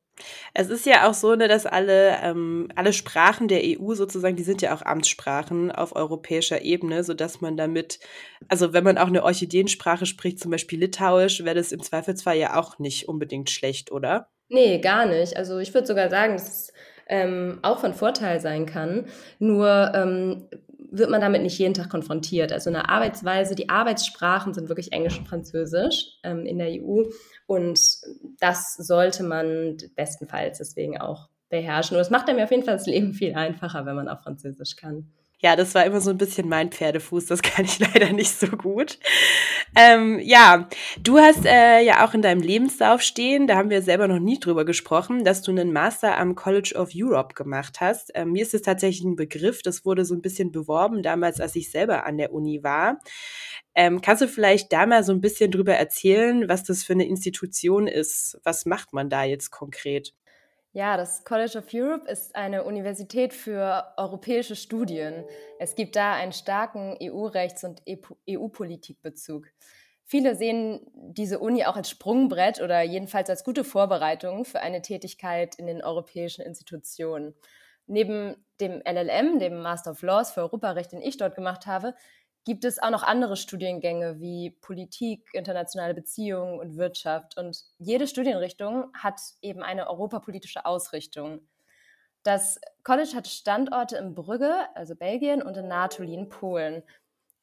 Es 0.55 0.69
ist 0.69 0.87
ja 0.87 1.09
auch 1.09 1.15
so, 1.15 1.35
ne, 1.35 1.49
dass 1.49 1.67
alle, 1.67 2.17
ähm, 2.23 2.69
alle 2.75 2.93
Sprachen 2.93 3.49
der 3.49 3.61
EU 3.63 3.95
sozusagen, 3.95 4.37
die 4.37 4.43
sind 4.43 4.63
ja 4.63 4.75
auch 4.75 4.83
Amtssprachen 4.83 5.71
auf 5.71 5.95
europäischer 5.95 6.63
Ebene, 6.63 7.05
sodass 7.05 7.41
man 7.41 7.57
damit, 7.57 8.01
also 8.49 8.73
wenn 8.73 8.85
man 8.85 8.99
auch 8.99 9.07
eine 9.07 9.23
Orchideensprache 9.23 10.07
spricht, 10.07 10.41
zum 10.41 10.51
Beispiel 10.51 10.81
Litauisch, 10.81 11.45
wäre 11.45 11.55
das 11.55 11.73
im 11.73 11.83
Zweifelsfall 11.83 12.37
ja 12.37 12.57
auch 12.57 12.79
nicht 12.79 13.09
unbedingt 13.09 13.51
schlecht, 13.51 13.93
oder? 13.93 14.29
Nee, 14.49 14.81
gar 14.81 15.07
nicht. 15.07 15.37
Also 15.37 15.59
ich 15.59 15.75
würde 15.75 15.87
sogar 15.87 16.11
sagen, 16.11 16.33
dass 16.33 16.49
es 16.49 16.73
ähm, 17.09 17.59
auch 17.63 17.81
von 17.81 17.95
Vorteil 17.95 18.41
sein 18.41 18.67
kann. 18.67 19.07
Nur 19.39 19.93
ähm, 19.95 20.49
wird 20.91 21.11
man 21.11 21.21
damit 21.21 21.43
nicht 21.43 21.59
jeden 21.59 21.75
Tag 21.75 21.91
konfrontiert. 21.91 22.53
Also 22.53 22.71
eine 22.71 22.89
Arbeitsweise, 22.89 23.55
die 23.55 23.69
Arbeitssprachen 23.69 24.55
sind 24.55 24.69
wirklich 24.69 24.93
Englisch 24.93 25.19
und 25.19 25.29
Französisch 25.29 26.19
ähm, 26.23 26.47
in 26.47 26.59
der 26.59 26.69
EU 26.71 27.05
und 27.47 27.81
das 28.41 28.75
sollte 28.75 29.23
man 29.23 29.77
bestenfalls 29.97 30.59
deswegen 30.59 30.99
auch 31.01 31.29
beherrschen. 31.49 31.97
Und 31.97 32.01
es 32.01 32.11
macht 32.11 32.29
einem 32.29 32.43
auf 32.43 32.51
jeden 32.51 32.65
Fall 32.65 32.75
das 32.75 32.87
Leben 32.87 33.13
viel 33.13 33.35
einfacher, 33.35 33.87
wenn 33.87 33.97
man 33.97 34.09
auch 34.09 34.21
Französisch 34.23 34.77
kann. 34.77 35.13
Ja, 35.41 35.55
das 35.55 35.73
war 35.77 35.85
immer 35.87 36.01
so 36.01 36.11
ein 36.11 36.19
bisschen 36.19 36.49
mein 36.49 36.73
Pferdefuß, 36.73 37.27
das 37.27 37.43
kann 37.43 37.65
ich 37.65 37.79
leider 37.79 38.13
nicht 38.13 38.39
so 38.39 38.49
gut. 38.49 38.99
Ähm, 39.77 40.19
ja, 40.21 40.69
du 41.01 41.19
hast 41.19 41.45
äh, 41.47 41.81
ja 41.83 42.05
auch 42.05 42.13
in 42.13 42.23
deinem 42.23 42.43
Lebenslauf 42.43 43.03
stehen, 43.03 43.47
da 43.47 43.57
haben 43.57 43.71
wir 43.71 43.81
selber 43.83 44.09
noch 44.09 44.19
nie 44.19 44.41
drüber 44.41 44.65
gesprochen, 44.65 45.25
dass 45.25 45.43
du 45.43 45.53
einen 45.53 45.73
Master 45.73 46.19
am 46.19 46.35
College 46.35 46.75
of 46.77 46.91
Europe 46.93 47.35
gemacht 47.35 47.81
hast. 47.81 48.11
Ähm, 48.15 48.33
mir 48.33 48.43
ist 48.43 48.55
es 48.55 48.63
tatsächlich 48.63 49.05
ein 49.05 49.15
Begriff, 49.15 49.63
das 49.63 49.85
wurde 49.85 50.05
so 50.05 50.15
ein 50.15 50.23
bisschen 50.23 50.51
beworben 50.51 51.05
damals, 51.05 51.41
als 51.41 51.55
ich 51.55 51.71
selber 51.71 52.05
an 52.05 52.19
der 52.19 52.33
Uni 52.33 52.65
war. 52.65 52.99
Ähm, 53.77 54.01
kannst 54.01 54.23
du 54.23 54.29
vielleicht 54.29 54.73
da 54.73 54.87
mal 54.87 55.05
so 55.05 55.13
ein 55.13 55.21
bisschen 55.21 55.53
drüber 55.53 55.75
erzählen, 55.75 56.49
was 56.49 56.65
das 56.65 56.83
für 56.83 56.95
eine 56.95 57.07
Institution 57.07 57.87
ist? 57.87 58.41
Was 58.43 58.67
macht 58.67 58.93
man 58.93 59.09
da 59.09 59.23
jetzt 59.23 59.53
konkret? 59.53 60.15
Ja, 60.79 60.97
das 60.97 61.25
College 61.25 61.59
of 61.59 61.75
Europe 61.75 62.09
ist 62.09 62.37
eine 62.37 62.63
Universität 62.63 63.35
für 63.35 63.93
europäische 63.97 64.55
Studien. 64.55 65.25
Es 65.59 65.75
gibt 65.75 65.97
da 65.97 66.13
einen 66.13 66.31
starken 66.31 66.97
EU-Rechts- 67.03 67.65
und 67.65 67.83
EU-Politikbezug. 68.31 69.49
Viele 70.05 70.37
sehen 70.37 70.87
diese 70.95 71.41
Uni 71.41 71.65
auch 71.65 71.75
als 71.75 71.91
Sprungbrett 71.91 72.61
oder 72.61 72.81
jedenfalls 72.83 73.29
als 73.29 73.43
gute 73.43 73.65
Vorbereitung 73.65 74.45
für 74.45 74.61
eine 74.61 74.81
Tätigkeit 74.81 75.57
in 75.57 75.67
den 75.67 75.83
europäischen 75.83 76.43
Institutionen. 76.43 77.35
Neben 77.89 78.37
dem 78.61 78.81
LLM, 78.87 79.41
dem 79.41 79.61
Master 79.61 79.91
of 79.91 80.03
Laws 80.03 80.31
für 80.31 80.43
Europarecht, 80.43 80.93
den 80.93 81.03
ich 81.03 81.17
dort 81.17 81.35
gemacht 81.35 81.67
habe, 81.67 81.97
gibt 82.49 82.65
es 82.65 82.83
auch 82.83 82.89
noch 82.89 83.03
andere 83.03 83.37
Studiengänge 83.37 84.21
wie 84.21 84.57
Politik, 84.63 85.29
internationale 85.35 85.93
Beziehungen 85.93 86.59
und 86.59 86.79
Wirtschaft. 86.79 87.37
Und 87.37 87.63
jede 87.79 88.07
Studienrichtung 88.07 88.91
hat 88.95 89.21
eben 89.43 89.63
eine 89.63 89.91
europapolitische 89.91 90.65
Ausrichtung. 90.65 91.47
Das 92.23 92.59
College 92.85 93.11
hat 93.15 93.29
Standorte 93.29 93.99
in 93.99 94.15
Brügge, 94.15 94.65
also 94.75 94.97
Belgien, 94.97 95.43
und 95.43 95.59
in 95.59 95.69
Natolin, 95.69 96.31
Polen. 96.31 96.83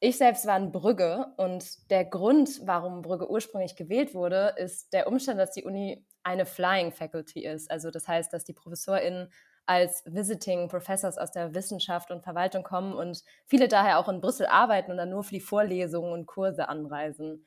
Ich 0.00 0.18
selbst 0.18 0.44
war 0.44 0.56
in 0.56 0.72
Brügge 0.72 1.26
und 1.36 1.88
der 1.88 2.04
Grund, 2.04 2.62
warum 2.64 3.02
Brügge 3.02 3.30
ursprünglich 3.30 3.76
gewählt 3.76 4.12
wurde, 4.12 4.54
ist 4.56 4.92
der 4.92 5.06
Umstand, 5.06 5.38
dass 5.38 5.52
die 5.52 5.62
Uni 5.62 6.04
eine 6.24 6.46
Flying 6.46 6.90
Faculty 6.90 7.46
ist. 7.46 7.70
Also 7.70 7.92
das 7.92 8.08
heißt, 8.08 8.32
dass 8.32 8.42
die 8.42 8.54
ProfessorInnen 8.54 9.28
als 9.66 10.02
Visiting 10.06 10.68
Professors 10.68 11.18
aus 11.18 11.32
der 11.32 11.54
Wissenschaft 11.54 12.10
und 12.10 12.22
Verwaltung 12.22 12.62
kommen 12.62 12.94
und 12.94 13.22
viele 13.46 13.68
daher 13.68 13.98
auch 13.98 14.08
in 14.08 14.20
Brüssel 14.20 14.46
arbeiten 14.46 14.92
und 14.92 14.96
dann 14.96 15.10
nur 15.10 15.24
für 15.24 15.34
die 15.34 15.40
Vorlesungen 15.40 16.12
und 16.12 16.26
Kurse 16.26 16.68
anreisen. 16.68 17.44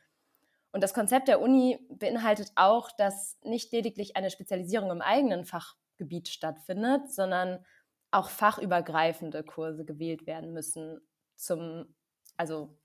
Und 0.71 0.83
das 0.83 0.93
Konzept 0.93 1.27
der 1.27 1.41
Uni 1.41 1.79
beinhaltet 1.89 2.51
auch, 2.55 2.91
dass 2.91 3.37
nicht 3.41 3.71
lediglich 3.71 4.15
eine 4.15 4.29
Spezialisierung 4.29 4.91
im 4.91 5.01
eigenen 5.01 5.45
Fachgebiet 5.45 6.27
stattfindet, 6.27 7.11
sondern 7.11 7.65
auch 8.11 8.29
fachübergreifende 8.29 9.43
Kurse 9.43 9.85
gewählt 9.85 10.27
werden 10.27 10.53
müssen, 10.53 10.99
zum, 11.35 11.95
also 12.37 12.77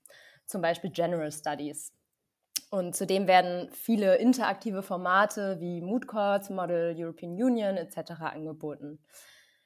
zum 0.45 0.61
Beispiel 0.61 0.91
General 0.91 1.31
Studies. 1.31 1.94
Und 2.75 2.93
zudem 2.93 3.25
werden 3.25 3.69
viele 3.71 4.17
interaktive 4.17 4.83
Formate 4.83 5.61
wie 5.61 5.79
Mood 5.79 6.07
Courts, 6.07 6.49
Model 6.49 6.93
European 6.97 7.31
Union 7.31 7.77
etc. 7.77 8.19
angeboten. 8.19 8.99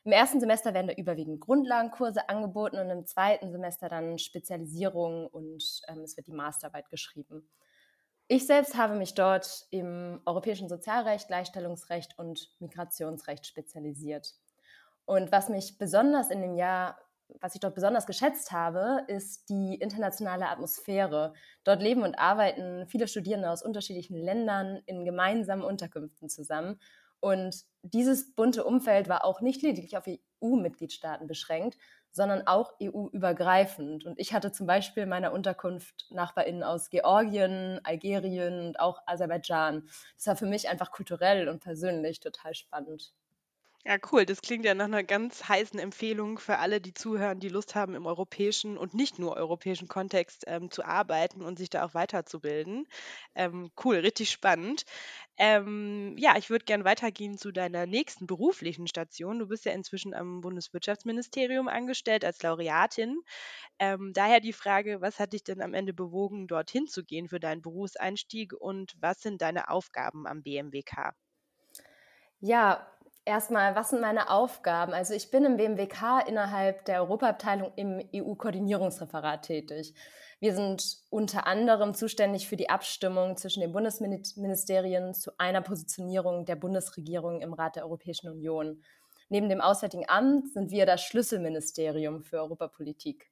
Im 0.04 0.12
ersten 0.12 0.40
Semester 0.40 0.76
werden 0.76 0.90
da 0.90 0.94
überwiegend 0.94 1.40
Grundlagenkurse 1.40 2.30
angeboten 2.30 2.78
und 2.78 2.92
im 2.92 3.08
zweiten 3.08 3.52
Semester 3.52 3.90
dann 3.90 4.20
Spezialisierungen 4.20 5.26
und 5.26 5.82
ähm, 5.88 6.02
es 6.02 6.18
wird 6.18 6.28
die 6.28 6.34
Masterarbeit 6.34 6.88
geschrieben. 6.92 7.50
Ich 8.28 8.46
selbst 8.46 8.78
habe 8.78 8.94
mich 8.94 9.16
dort 9.16 9.66
im 9.72 10.22
europäischen 10.28 10.70
Sozialrecht, 10.70 11.30
Gleichstellungsrecht 11.30 12.14
und 12.20 12.52
Migrationsrecht 12.60 13.48
spezialisiert. 13.48 14.36
Und 15.06 15.32
was 15.32 15.50
mich 15.50 15.80
besonders 15.80 16.30
in 16.30 16.44
dem 16.44 16.54
Jahr, 16.54 16.96
was 17.40 17.56
ich 17.56 17.62
dort 17.62 17.76
besonders 17.76 18.06
geschätzt 18.06 18.52
habe, 18.52 19.04
ist 19.08 19.50
die 19.50 19.76
internationale 19.76 20.50
Atmosphäre. 20.50 21.34
Dort 21.64 21.82
leben 21.82 22.04
und 22.04 22.18
arbeiten 22.18 22.88
viele 22.88 23.08
Studierende 23.08 23.50
aus 23.50 23.64
unterschiedlichen 23.64 24.18
Ländern 24.18 24.82
in 24.86 25.06
gemeinsamen 25.06 25.64
Unterkünften 25.64 26.30
zusammen. 26.30 26.80
Und 27.20 27.66
dieses 27.84 28.34
bunte 28.34 28.64
Umfeld 28.64 29.10
war 29.10 29.26
auch 29.26 29.42
nicht 29.42 29.62
lediglich 29.62 29.98
auf 29.98 30.06
EU-Mitgliedstaaten 30.08 31.28
beschränkt, 31.28 31.78
sondern 32.12 32.48
auch 32.48 32.74
EU-übergreifend. 32.82 34.06
Und 34.06 34.20
ich 34.20 34.34
hatte 34.34 34.52
zum 34.52 34.68
Beispiel 34.68 35.04
in 35.04 35.10
meiner 35.10 35.32
Unterkunft 35.32 36.08
NachbarInnen 36.12 36.64
aus 36.64 36.90
Georgien, 36.90 37.80
Algerien 37.84 38.68
und 38.68 38.80
auch 38.80 39.02
Aserbaidschan. 39.06 39.84
Das 40.16 40.28
war 40.28 40.36
für 40.36 40.48
mich 40.48 40.70
einfach 40.70 40.92
kulturell 40.92 41.48
und 41.50 41.60
persönlich 41.60 42.20
total 42.20 42.56
spannend. 42.56 43.14
Ja, 43.86 43.98
cool. 44.12 44.26
Das 44.26 44.42
klingt 44.42 44.64
ja 44.66 44.74
nach 44.74 44.86
einer 44.86 45.04
ganz 45.04 45.48
heißen 45.48 45.80
Empfehlung 45.80 46.38
für 46.40 46.58
alle, 46.60 46.80
die 46.82 46.94
zuhören, 46.94 47.40
die 47.42 47.48
Lust 47.50 47.76
haben, 47.76 47.94
im 47.96 48.06
europäischen 48.06 48.78
und 48.78 48.94
nicht 48.94 49.20
nur 49.20 49.36
europäischen 49.38 49.88
Kontext 49.90 50.44
ähm, 50.48 50.70
zu 50.72 50.84
arbeiten 50.86 51.42
und 51.42 51.58
sich 51.58 51.70
da 51.70 51.84
auch 51.86 51.94
weiterzubilden. 51.94 52.88
Ähm, 53.36 53.70
cool, 53.84 53.98
richtig 53.98 54.32
spannend. 54.32 54.84
Ähm, 55.38 56.16
ja, 56.18 56.38
ich 56.38 56.50
würde 56.50 56.66
gerne 56.66 56.84
weitergehen 56.86 57.38
zu 57.38 57.52
deiner 57.52 57.86
nächsten 57.86 58.28
beruflichen 58.28 58.86
Station. 58.88 59.40
Du 59.40 59.48
bist 59.48 59.64
ja 59.66 59.72
inzwischen 59.74 60.14
am 60.14 60.40
Bundeswirtschaftsministerium 60.42 61.68
angestellt 61.70 62.24
als 62.26 62.42
Laureatin. 62.44 63.22
Ähm, 63.80 64.12
daher 64.14 64.42
die 64.42 64.54
Frage, 64.54 65.02
was 65.02 65.20
hat 65.20 65.34
dich 65.34 65.44
denn 65.46 65.62
am 65.62 65.74
Ende 65.76 65.94
bewogen, 65.94 66.48
dorthin 66.48 66.88
zu 66.88 67.04
gehen 67.06 67.30
für 67.30 67.40
deinen 67.42 67.62
Berufseinstieg 67.62 68.54
und 68.54 68.94
was 69.02 69.22
sind 69.22 69.42
deine 69.42 69.70
Aufgaben 69.70 70.28
am 70.28 70.44
BMWK? 70.44 71.14
Ja, 72.42 72.88
Erstmal, 73.26 73.76
was 73.76 73.90
sind 73.90 74.02
meine 74.02 74.30
Aufgaben? 74.30 74.94
Also 74.94 75.14
ich 75.14 75.30
bin 75.30 75.46
im 75.46 75.58
BMWK 75.58 76.28
innerhalb 76.28 76.86
der 76.86 77.02
Europaabteilung 77.02 77.72
im 77.76 78.02
EU-Koordinierungsreferat 78.16 79.44
tätig. 79.44 79.94
Wir 80.40 80.56
sind 80.56 80.98
unter 81.10 81.46
anderem 81.46 81.94
zuständig 81.94 82.48
für 82.48 82.56
die 82.56 82.70
Abstimmung 82.70 83.36
zwischen 83.36 83.60
den 83.60 83.74
Bundesministerien 83.74 85.14
zu 85.14 85.32
einer 85.38 85.62
Positionierung 85.62 86.46
der 86.46 86.56
Bundesregierung 86.56 87.42
im 87.42 87.54
Rat 87.54 87.76
der 87.76 87.84
Europäischen 87.84 88.30
Union. 88.30 88.82
Neben 89.28 89.50
dem 89.50 89.62
Auswärtigen 89.62 90.10
Amt 90.10 90.54
sind 90.54 90.72
wir 90.72 90.86
das 90.86 91.04
Schlüsselministerium 91.04 92.24
für 92.24 92.38
Europapolitik. 92.38 93.30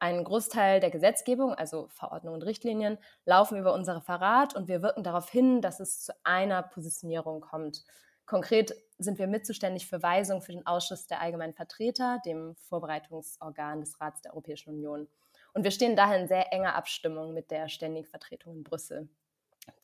Ein 0.00 0.22
Großteil 0.24 0.80
der 0.80 0.90
Gesetzgebung, 0.90 1.54
also 1.54 1.88
Verordnungen 1.88 2.40
und 2.40 2.46
Richtlinien, 2.46 2.98
laufen 3.24 3.58
über 3.58 3.72
unser 3.72 3.96
Referat 3.96 4.54
und 4.54 4.68
wir 4.68 4.82
wirken 4.82 5.02
darauf 5.02 5.30
hin, 5.30 5.60
dass 5.60 5.80
es 5.80 6.04
zu 6.04 6.12
einer 6.22 6.62
Positionierung 6.62 7.40
kommt. 7.40 7.82
Konkret 8.28 8.74
sind 8.98 9.18
wir 9.18 9.26
mitzuständig 9.26 9.86
für 9.86 10.02
Weisungen 10.02 10.42
für 10.42 10.52
den 10.52 10.66
Ausschuss 10.66 11.06
der 11.06 11.22
allgemeinen 11.22 11.54
Vertreter, 11.54 12.20
dem 12.26 12.54
Vorbereitungsorgan 12.56 13.80
des 13.80 13.98
Rats 14.02 14.20
der 14.20 14.32
Europäischen 14.32 14.74
Union. 14.74 15.08
Und 15.54 15.64
wir 15.64 15.70
stehen 15.70 15.96
daher 15.96 16.20
in 16.20 16.28
sehr 16.28 16.52
enger 16.52 16.74
Abstimmung 16.74 17.32
mit 17.32 17.50
der 17.50 17.70
Ständigen 17.70 18.06
Vertretung 18.06 18.54
in 18.54 18.64
Brüssel. 18.64 19.08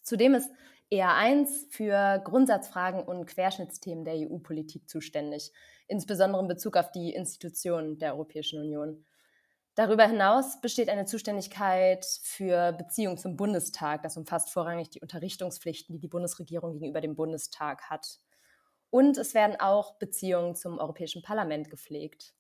Zudem 0.02 0.34
ist 0.34 0.50
EA1 0.92 1.70
für 1.70 2.20
Grundsatzfragen 2.22 3.02
und 3.02 3.24
Querschnittsthemen 3.24 4.04
der 4.04 4.14
EU-Politik 4.16 4.90
zuständig, 4.90 5.50
insbesondere 5.86 6.42
in 6.42 6.48
Bezug 6.48 6.76
auf 6.76 6.92
die 6.92 7.14
Institutionen 7.14 7.98
der 7.98 8.12
Europäischen 8.12 8.60
Union. 8.60 9.06
Darüber 9.74 10.06
hinaus 10.06 10.60
besteht 10.60 10.90
eine 10.90 11.06
Zuständigkeit 11.06 12.04
für 12.22 12.72
Beziehungen 12.72 13.16
zum 13.16 13.36
Bundestag. 13.36 14.02
Das 14.02 14.18
umfasst 14.18 14.50
vorrangig 14.50 14.90
die 14.90 15.00
Unterrichtungspflichten, 15.00 15.94
die 15.94 16.00
die 16.00 16.08
Bundesregierung 16.08 16.74
gegenüber 16.74 17.00
dem 17.00 17.16
Bundestag 17.16 17.88
hat. 17.88 18.20
Und 18.94 19.18
es 19.18 19.34
werden 19.34 19.58
auch 19.58 19.98
Beziehungen 19.98 20.54
zum 20.54 20.78
Europäischen 20.78 21.20
Parlament 21.20 21.68
gepflegt. 21.68 22.32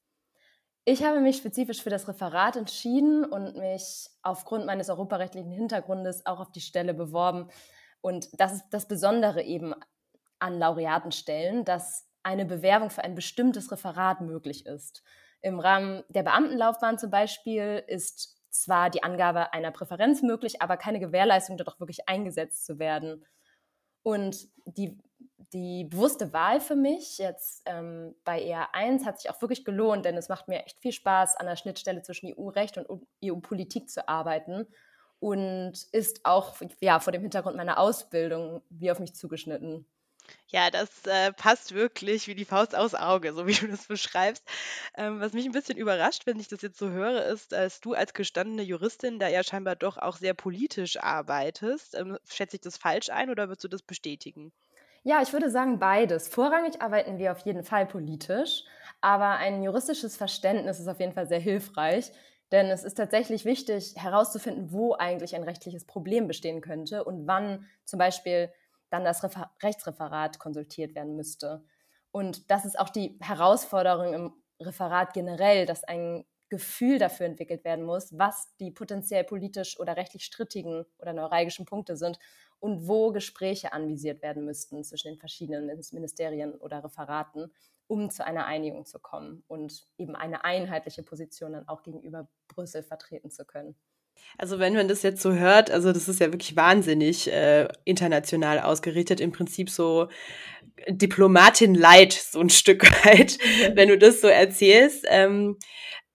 Ich 0.84 1.02
habe 1.02 1.18
mich 1.18 1.38
spezifisch 1.38 1.82
für 1.82 1.90
das 1.90 2.06
Referat 2.06 2.54
entschieden 2.54 3.24
und 3.24 3.56
mich 3.56 4.08
aufgrund 4.22 4.64
meines 4.64 4.88
europarechtlichen 4.88 5.50
Hintergrundes 5.50 6.26
auch 6.26 6.38
auf 6.38 6.52
die 6.52 6.60
Stelle 6.60 6.94
beworben. 6.94 7.48
Und 8.02 8.28
das 8.38 8.52
ist 8.52 8.66
das 8.70 8.86
Besondere 8.86 9.42
eben 9.42 9.74
an 10.38 10.60
Laureatenstellen, 10.60 11.64
dass 11.64 12.08
eine 12.22 12.44
Bewerbung 12.44 12.90
für 12.90 13.02
ein 13.02 13.16
bestimmtes 13.16 13.72
Referat 13.72 14.20
möglich 14.20 14.64
ist. 14.64 15.02
Im 15.40 15.58
Rahmen 15.58 16.04
der 16.08 16.22
Beamtenlaufbahn 16.22 17.00
zum 17.00 17.10
Beispiel 17.10 17.82
ist 17.88 18.40
zwar 18.50 18.90
die 18.90 19.02
Angabe 19.02 19.52
einer 19.52 19.72
Präferenz 19.72 20.22
möglich, 20.22 20.62
aber 20.62 20.76
keine 20.76 21.00
Gewährleistung, 21.00 21.56
dort 21.56 21.70
auch 21.70 21.80
wirklich 21.80 22.08
eingesetzt 22.08 22.64
zu 22.64 22.78
werden. 22.78 23.26
Und 24.04 24.46
die 24.66 25.00
die 25.54 25.84
bewusste 25.84 26.32
Wahl 26.32 26.60
für 26.60 26.74
mich 26.74 27.18
jetzt 27.18 27.62
ähm, 27.66 28.14
bei 28.24 28.42
ER1 28.42 29.04
hat 29.04 29.20
sich 29.20 29.30
auch 29.30 29.40
wirklich 29.40 29.64
gelohnt, 29.64 30.04
denn 30.04 30.16
es 30.16 30.28
macht 30.28 30.48
mir 30.48 30.64
echt 30.64 30.80
viel 30.80 30.92
Spaß, 30.92 31.36
an 31.36 31.46
der 31.46 31.56
Schnittstelle 31.56 32.02
zwischen 32.02 32.34
EU-Recht 32.36 32.76
und 32.76 33.06
EU-Politik 33.24 33.88
zu 33.88 34.08
arbeiten 34.08 34.66
und 35.20 35.72
ist 35.92 36.26
auch 36.26 36.56
ja, 36.80 37.00
vor 37.00 37.12
dem 37.12 37.22
Hintergrund 37.22 37.56
meiner 37.56 37.78
Ausbildung 37.78 38.62
wie 38.68 38.90
auf 38.90 38.98
mich 38.98 39.14
zugeschnitten. 39.14 39.86
Ja, 40.48 40.70
das 40.70 41.04
äh, 41.06 41.32
passt 41.32 41.74
wirklich 41.74 42.26
wie 42.28 42.34
die 42.34 42.44
Faust 42.44 42.74
aus 42.74 42.94
Auge, 42.94 43.32
so 43.34 43.46
wie 43.46 43.54
du 43.54 43.68
das 43.68 43.86
beschreibst. 43.86 44.42
Ähm, 44.96 45.20
was 45.20 45.32
mich 45.32 45.44
ein 45.44 45.52
bisschen 45.52 45.76
überrascht, 45.76 46.26
wenn 46.26 46.40
ich 46.40 46.48
das 46.48 46.62
jetzt 46.62 46.78
so 46.78 46.90
höre, 46.90 47.26
ist, 47.26 47.52
dass 47.52 47.80
du 47.80 47.92
als 47.94 48.14
gestandene 48.14 48.62
Juristin 48.62 49.18
da 49.18 49.28
ja 49.28 49.42
scheinbar 49.44 49.76
doch 49.76 49.98
auch 49.98 50.16
sehr 50.16 50.34
politisch 50.34 50.96
arbeitest. 50.96 51.94
Ähm, 51.94 52.18
schätze 52.24 52.56
ich 52.56 52.62
das 52.62 52.76
falsch 52.78 53.10
ein 53.10 53.30
oder 53.30 53.48
würdest 53.48 53.64
du 53.64 53.68
das 53.68 53.82
bestätigen? 53.82 54.52
Ja, 55.06 55.20
ich 55.22 55.32
würde 55.34 55.50
sagen 55.50 55.78
beides. 55.78 56.28
Vorrangig 56.28 56.80
arbeiten 56.80 57.18
wir 57.18 57.32
auf 57.32 57.40
jeden 57.40 57.62
Fall 57.62 57.84
politisch, 57.86 58.64
aber 59.02 59.32
ein 59.36 59.62
juristisches 59.62 60.16
Verständnis 60.16 60.80
ist 60.80 60.88
auf 60.88 60.98
jeden 60.98 61.12
Fall 61.12 61.26
sehr 61.26 61.38
hilfreich, 61.40 62.10
denn 62.52 62.66
es 62.70 62.84
ist 62.84 62.94
tatsächlich 62.94 63.44
wichtig 63.44 63.94
herauszufinden, 63.96 64.72
wo 64.72 64.94
eigentlich 64.94 65.34
ein 65.36 65.42
rechtliches 65.42 65.84
Problem 65.86 66.26
bestehen 66.26 66.62
könnte 66.62 67.04
und 67.04 67.26
wann 67.26 67.66
zum 67.84 67.98
Beispiel 67.98 68.50
dann 68.90 69.04
das 69.04 69.22
Refer 69.22 69.50
Rechtsreferat 69.62 70.38
konsultiert 70.38 70.94
werden 70.94 71.16
müsste. 71.16 71.64
Und 72.10 72.50
das 72.50 72.64
ist 72.64 72.78
auch 72.78 72.88
die 72.88 73.18
Herausforderung 73.20 74.14
im 74.14 74.32
Referat 74.60 75.12
generell, 75.12 75.66
dass 75.66 75.84
ein 75.84 76.24
Gefühl 76.48 76.98
dafür 76.98 77.26
entwickelt 77.26 77.64
werden 77.64 77.84
muss, 77.84 78.16
was 78.16 78.54
die 78.60 78.70
potenziell 78.70 79.24
politisch 79.24 79.78
oder 79.80 79.96
rechtlich 79.96 80.24
strittigen 80.24 80.84
oder 80.98 81.12
neuralgischen 81.12 81.66
Punkte 81.66 81.96
sind 81.96 82.18
und 82.64 82.88
wo 82.88 83.12
Gespräche 83.12 83.74
anvisiert 83.74 84.22
werden 84.22 84.46
müssten 84.46 84.82
zwischen 84.84 85.08
den 85.08 85.18
verschiedenen 85.18 85.70
Ministerien 85.92 86.54
oder 86.54 86.82
Referaten, 86.82 87.52
um 87.88 88.08
zu 88.08 88.24
einer 88.24 88.46
Einigung 88.46 88.86
zu 88.86 88.98
kommen 88.98 89.44
und 89.48 89.86
eben 89.98 90.16
eine 90.16 90.46
einheitliche 90.46 91.02
Position 91.02 91.52
dann 91.52 91.68
auch 91.68 91.82
gegenüber 91.82 92.26
Brüssel 92.48 92.82
vertreten 92.82 93.30
zu 93.30 93.44
können. 93.44 93.74
Also 94.38 94.58
wenn 94.60 94.72
man 94.72 94.88
das 94.88 95.02
jetzt 95.02 95.20
so 95.20 95.34
hört, 95.34 95.70
also 95.70 95.92
das 95.92 96.08
ist 96.08 96.20
ja 96.20 96.32
wirklich 96.32 96.56
wahnsinnig 96.56 97.30
äh, 97.30 97.68
international 97.84 98.60
ausgerichtet, 98.60 99.20
im 99.20 99.32
Prinzip 99.32 99.68
so 99.68 100.08
Diplomatin 100.88 101.74
Light, 101.74 102.14
so 102.14 102.40
ein 102.40 102.48
Stück 102.48 102.84
weit, 103.04 103.36
wenn 103.74 103.90
du 103.90 103.98
das 103.98 104.22
so 104.22 104.28
erzählst. 104.28 105.04
Ähm, 105.10 105.58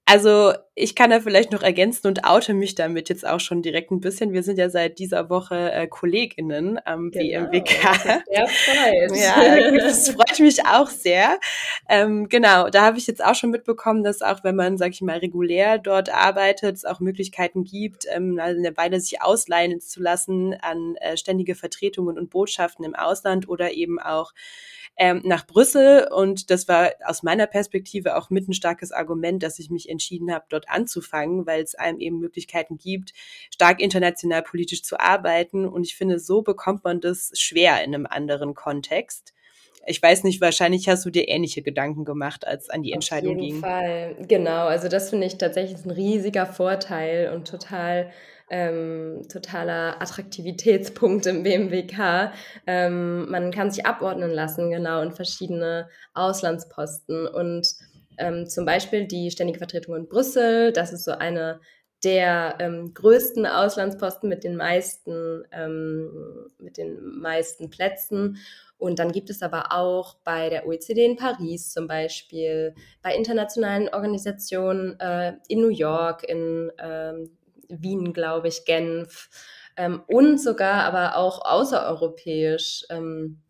also 0.10 0.54
ich 0.74 0.96
kann 0.96 1.12
da 1.12 1.20
vielleicht 1.20 1.52
noch 1.52 1.62
ergänzen 1.62 2.08
und 2.08 2.24
oute 2.24 2.56
mich 2.56 2.74
damit 2.74 3.10
jetzt 3.10 3.28
auch 3.28 3.40
schon 3.40 3.62
direkt 3.62 3.92
ein 3.92 4.00
bisschen. 4.00 4.34
Wir 4.34 4.42
sind 4.42 4.58
ja 4.58 4.70
seit 4.70 4.98
dieser 4.98 5.30
Woche 5.30 5.72
äh, 5.72 5.88
KollegInnen 5.88 6.80
am 6.84 7.12
genau, 7.12 7.48
BMWK. 7.48 8.24
Ja, 8.32 8.46
das 9.78 10.10
freut 10.10 10.30
freut 10.30 10.40
mich 10.40 10.66
auch 10.66 10.88
sehr. 10.88 11.40
Ähm, 11.88 12.28
genau, 12.28 12.70
da 12.70 12.86
habe 12.86 12.98
ich 12.98 13.06
jetzt 13.06 13.24
auch 13.24 13.36
schon 13.36 13.52
mitbekommen, 13.52 14.04
dass 14.04 14.22
auch 14.22 14.44
wenn 14.44 14.56
man, 14.56 14.78
sag 14.78 14.92
ich 14.92 15.02
mal, 15.02 15.18
regulär 15.18 15.78
dort 15.78 16.10
arbeitet, 16.10 16.78
es 16.78 16.86
auch 16.86 17.00
Möglichkeiten 17.00 17.64
gibt, 17.64 18.06
ähm, 18.12 18.40
also 18.42 18.58
eine 18.58 18.76
Weile 18.78 19.00
sich 19.00 19.22
ausleihen 19.22 19.80
zu 19.80 20.02
lassen 20.02 20.56
an 20.62 20.96
äh, 20.96 21.18
ständige 21.18 21.54
Vertretungen 21.54 22.18
und 22.18 22.30
Botschaften 22.30 22.84
im 22.84 22.96
Ausland 22.96 23.48
oder 23.48 23.74
eben 23.74 24.00
auch 24.00 24.34
ähm, 25.00 25.22
nach 25.24 25.48
Brüssel. 25.48 26.08
Und 26.12 26.52
das 26.52 26.68
war 26.68 26.92
aus 27.06 27.24
meiner 27.24 27.48
Perspektive 27.48 28.18
auch 28.18 28.30
mit 28.30 28.48
ein 28.48 28.54
starkes 28.54 28.92
Argument, 28.92 29.42
dass 29.42 29.58
ich 29.58 29.72
mich 29.72 29.90
entschieden 29.90 30.32
habe, 30.32 30.46
dort 30.50 30.70
anzufangen, 30.70 31.48
weil 31.48 31.64
es 31.64 31.74
einem 31.74 32.00
eben 32.00 32.20
Möglichkeiten 32.20 32.78
gibt, 32.78 33.14
stark 33.52 33.80
international 33.80 34.44
politisch 34.44 34.84
zu 34.84 35.00
arbeiten. 35.00 35.66
Und 35.66 35.88
ich 35.88 35.96
finde, 35.96 36.20
so 36.20 36.42
bekommt 36.42 36.84
man 36.84 37.00
das 37.00 37.32
schwer 37.36 37.84
in 37.84 37.96
einem 37.96 38.06
anderen 38.06 38.54
Kontext. 38.54 39.34
Ich 39.86 40.02
weiß 40.02 40.24
nicht, 40.24 40.42
wahrscheinlich 40.42 40.88
hast 40.88 41.06
du 41.06 41.10
dir 41.10 41.28
ähnliche 41.28 41.62
Gedanken 41.62 42.06
gemacht, 42.06 42.46
als 42.46 42.70
an 42.70 42.84
die 42.84 42.92
Entscheidung 42.92 43.38
ging. 43.38 43.40
Auf 43.40 43.48
jeden. 43.48 43.62
Fall, 43.62 44.16
genau. 44.28 44.68
Also 44.68 44.88
das 44.88 45.10
finde 45.10 45.28
ich 45.28 45.38
tatsächlich 45.38 45.84
ein 45.86 45.92
riesiger 45.92 46.46
Vorteil 46.46 47.32
und 47.34 47.48
total 47.48 48.12
ähm, 48.50 49.28
totaler 49.32 50.02
Attraktivitätspunkt 50.02 51.26
im 51.28 51.44
BMWK. 51.44 52.34
Ähm, 52.66 53.30
man 53.30 53.52
kann 53.52 53.72
sich 53.72 53.86
abordnen 53.86 54.32
lassen, 54.32 54.70
genau, 54.70 55.02
in 55.02 55.12
verschiedene 55.12 55.88
Auslandsposten. 56.14 57.28
Und 57.28 57.68
ähm, 58.18 58.48
zum 58.48 58.66
Beispiel 58.66 59.06
die 59.06 59.32
Ständige 59.32 59.60
Vertretung 59.60 59.96
in 59.96 60.08
Brüssel, 60.08 60.74
das 60.74 60.94
ist 60.94 61.06
so 61.06 61.12
eine 61.12 61.60
der 62.04 62.56
ähm, 62.60 62.94
größten 62.94 63.46
Auslandsposten 63.46 64.30
mit 64.30 64.44
den 64.44 64.56
meisten, 64.56 65.44
ähm, 65.52 66.50
mit 66.58 66.78
den 66.78 67.20
meisten 67.20 67.70
Plätzen. 67.70 68.38
Und 68.80 68.98
dann 68.98 69.12
gibt 69.12 69.30
es 69.30 69.44
aber 69.44 69.72
auch 69.72 70.16
bei 70.24 70.50
der 70.50 70.66
OECD 70.66 71.06
in 71.06 71.18
Paris 71.18 71.70
zum 71.72 71.88
Beispiel, 71.88 72.74
bei 73.04 73.14
internationalen 73.14 73.90
Organisationen 73.90 75.00
äh, 75.00 75.34
in 75.50 75.62
New 75.62 75.70
York, 75.70 76.24
in 76.24 76.72
ähm, 76.80 77.38
Wien, 77.68 78.14
glaube 78.14 78.48
ich, 78.48 78.66
Genf 78.66 79.30
ähm, 79.76 80.02
und 80.08 80.40
sogar 80.40 80.86
aber 80.86 81.18
auch 81.18 81.46
außereuropäisch. 81.46 82.86
Ähm, 82.90 83.42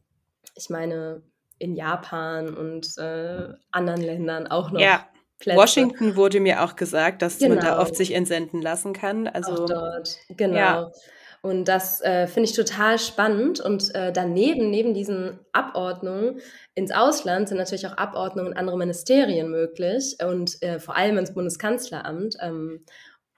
ich 0.56 0.70
meine, 0.70 1.22
in 1.60 1.76
Japan 1.76 2.56
und 2.56 2.98
äh, 2.98 3.54
anderen 3.72 4.02
Ländern 4.02 4.48
auch 4.48 4.72
noch. 4.72 4.82
Ja. 4.82 5.06
Plätze. 5.40 5.58
Washington 5.58 6.16
wurde 6.18 6.42
mir 6.42 6.64
auch 6.64 6.76
gesagt, 6.76 7.22
dass 7.22 7.38
genau. 7.38 7.56
man 7.56 7.64
da 7.64 7.80
oft 7.80 7.92
genau. 7.92 7.98
sich 7.98 8.14
entsenden 8.14 8.62
lassen 8.62 8.92
kann. 8.92 9.26
Also 9.26 9.54
auch 9.54 9.66
dort, 9.68 10.18
genau. 10.36 10.58
Ja. 10.58 10.92
Und 11.41 11.65
das 11.65 12.01
äh, 12.01 12.27
finde 12.27 12.50
ich 12.50 12.55
total 12.55 13.00
spannend. 13.00 13.60
Und 13.60 13.93
äh, 13.96 14.12
daneben, 14.12 14.69
neben 14.69 14.93
diesen 14.93 15.39
Abordnungen 15.51 16.41
ins 16.75 16.91
Ausland, 16.91 17.50
sind 17.50 17.58
natürlich 17.58 17.88
auch 17.88 17.98
Abordnungen 17.98 18.51
in 18.51 18.58
andere 18.58 18.77
Ministerien 18.77 19.50
möglich 19.50 20.17
und 20.24 20.62
äh, 20.62 20.79
vor 20.79 20.96
allem 20.98 21.17
ins 21.17 21.34
Bundeskanzleramt. 21.34 22.36
Ähm, 22.41 22.84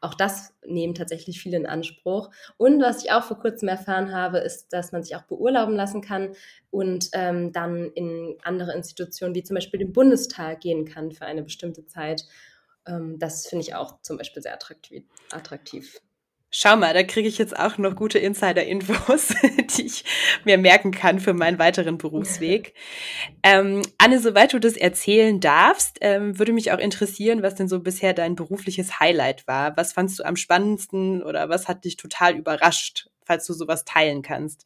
auch 0.01 0.15
das 0.15 0.53
nehmen 0.65 0.95
tatsächlich 0.95 1.39
viele 1.39 1.57
in 1.57 1.67
Anspruch. 1.67 2.31
Und 2.57 2.81
was 2.81 3.03
ich 3.03 3.11
auch 3.11 3.23
vor 3.23 3.37
kurzem 3.37 3.67
erfahren 3.67 4.11
habe, 4.11 4.39
ist, 4.39 4.73
dass 4.73 4.91
man 4.91 5.03
sich 5.03 5.15
auch 5.15 5.23
beurlauben 5.23 5.75
lassen 5.75 6.01
kann 6.01 6.33
und 6.71 7.09
ähm, 7.13 7.51
dann 7.51 7.91
in 7.91 8.35
andere 8.43 8.73
Institutionen 8.73 9.35
wie 9.35 9.43
zum 9.43 9.53
Beispiel 9.53 9.79
den 9.79 9.93
Bundestag 9.93 10.61
gehen 10.61 10.85
kann 10.85 11.11
für 11.11 11.25
eine 11.25 11.43
bestimmte 11.43 11.85
Zeit. 11.85 12.25
Ähm, 12.87 13.19
das 13.19 13.45
finde 13.45 13.63
ich 13.63 13.75
auch 13.75 14.01
zum 14.01 14.17
Beispiel 14.17 14.41
sehr 14.41 14.55
attraktiv. 14.55 15.03
attraktiv. 15.31 16.01
Schau 16.53 16.75
mal, 16.75 16.93
da 16.93 17.03
kriege 17.03 17.29
ich 17.29 17.37
jetzt 17.37 17.57
auch 17.57 17.77
noch 17.77 17.95
gute 17.95 18.19
Insider-Infos, 18.19 19.29
die 19.77 19.85
ich 19.85 20.03
mir 20.43 20.57
merken 20.57 20.91
kann 20.91 21.21
für 21.21 21.33
meinen 21.33 21.57
weiteren 21.59 21.97
Berufsweg. 21.97 22.73
ähm, 23.41 23.83
Anne, 23.97 24.19
soweit 24.19 24.51
du 24.51 24.59
das 24.59 24.75
erzählen 24.75 25.39
darfst, 25.39 25.99
ähm, 26.01 26.37
würde 26.37 26.51
mich 26.51 26.73
auch 26.73 26.77
interessieren, 26.77 27.41
was 27.41 27.55
denn 27.55 27.69
so 27.69 27.79
bisher 27.79 28.13
dein 28.13 28.35
berufliches 28.35 28.99
Highlight 28.99 29.47
war. 29.47 29.77
Was 29.77 29.93
fandst 29.93 30.19
du 30.19 30.23
am 30.25 30.35
spannendsten 30.35 31.23
oder 31.23 31.47
was 31.47 31.69
hat 31.69 31.85
dich 31.85 31.95
total 31.95 32.35
überrascht, 32.35 33.09
falls 33.23 33.45
du 33.47 33.53
sowas 33.53 33.85
teilen 33.85 34.21
kannst? 34.21 34.65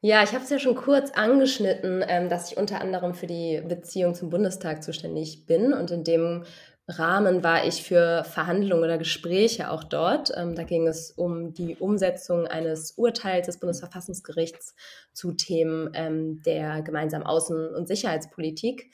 Ja, 0.00 0.24
ich 0.24 0.32
habe 0.32 0.42
es 0.42 0.50
ja 0.50 0.58
schon 0.58 0.74
kurz 0.74 1.12
angeschnitten, 1.12 2.02
ähm, 2.08 2.28
dass 2.28 2.50
ich 2.50 2.56
unter 2.56 2.80
anderem 2.80 3.14
für 3.14 3.28
die 3.28 3.60
Beziehung 3.60 4.14
zum 4.14 4.30
Bundestag 4.30 4.82
zuständig 4.82 5.46
bin 5.46 5.72
und 5.74 5.92
in 5.92 6.02
dem 6.02 6.44
Rahmen 6.88 7.44
war 7.44 7.64
ich 7.64 7.82
für 7.82 8.24
Verhandlungen 8.24 8.82
oder 8.82 8.98
Gespräche 8.98 9.70
auch 9.70 9.84
dort. 9.84 10.32
Ähm, 10.36 10.56
da 10.56 10.64
ging 10.64 10.88
es 10.88 11.12
um 11.12 11.54
die 11.54 11.76
Umsetzung 11.76 12.46
eines 12.46 12.92
Urteils 12.92 13.46
des 13.46 13.58
Bundesverfassungsgerichts 13.58 14.74
zu 15.12 15.32
Themen 15.32 15.90
ähm, 15.94 16.42
der 16.42 16.82
gemeinsamen 16.82 17.24
Außen- 17.24 17.72
und 17.74 17.86
Sicherheitspolitik. 17.86 18.90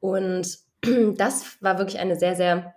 Und 0.00 0.58
das 1.16 1.58
war 1.60 1.78
wirklich 1.78 1.98
eine 1.98 2.18
sehr, 2.18 2.36
sehr 2.36 2.74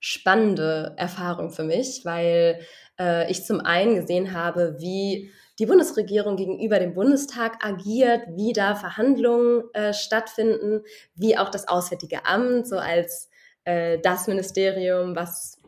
spannende 0.00 0.94
Erfahrung 0.98 1.50
für 1.50 1.64
mich, 1.64 2.02
weil 2.04 2.60
äh, 3.00 3.30
ich 3.30 3.44
zum 3.46 3.60
einen 3.60 3.94
gesehen 3.94 4.34
habe, 4.34 4.76
wie 4.78 5.30
die 5.58 5.66
Bundesregierung 5.66 6.36
gegenüber 6.36 6.78
dem 6.78 6.92
Bundestag 6.92 7.64
agiert, 7.64 8.22
wie 8.34 8.52
da 8.52 8.74
Verhandlungen 8.74 9.62
äh, 9.72 9.94
stattfinden, 9.94 10.82
wie 11.14 11.38
auch 11.38 11.48
das 11.48 11.68
Auswärtige 11.68 12.26
Amt 12.26 12.68
so 12.68 12.76
als 12.76 13.30
äh, 13.64 13.98
das 13.98 14.26
Ministerium, 14.26 15.16
was 15.16 15.60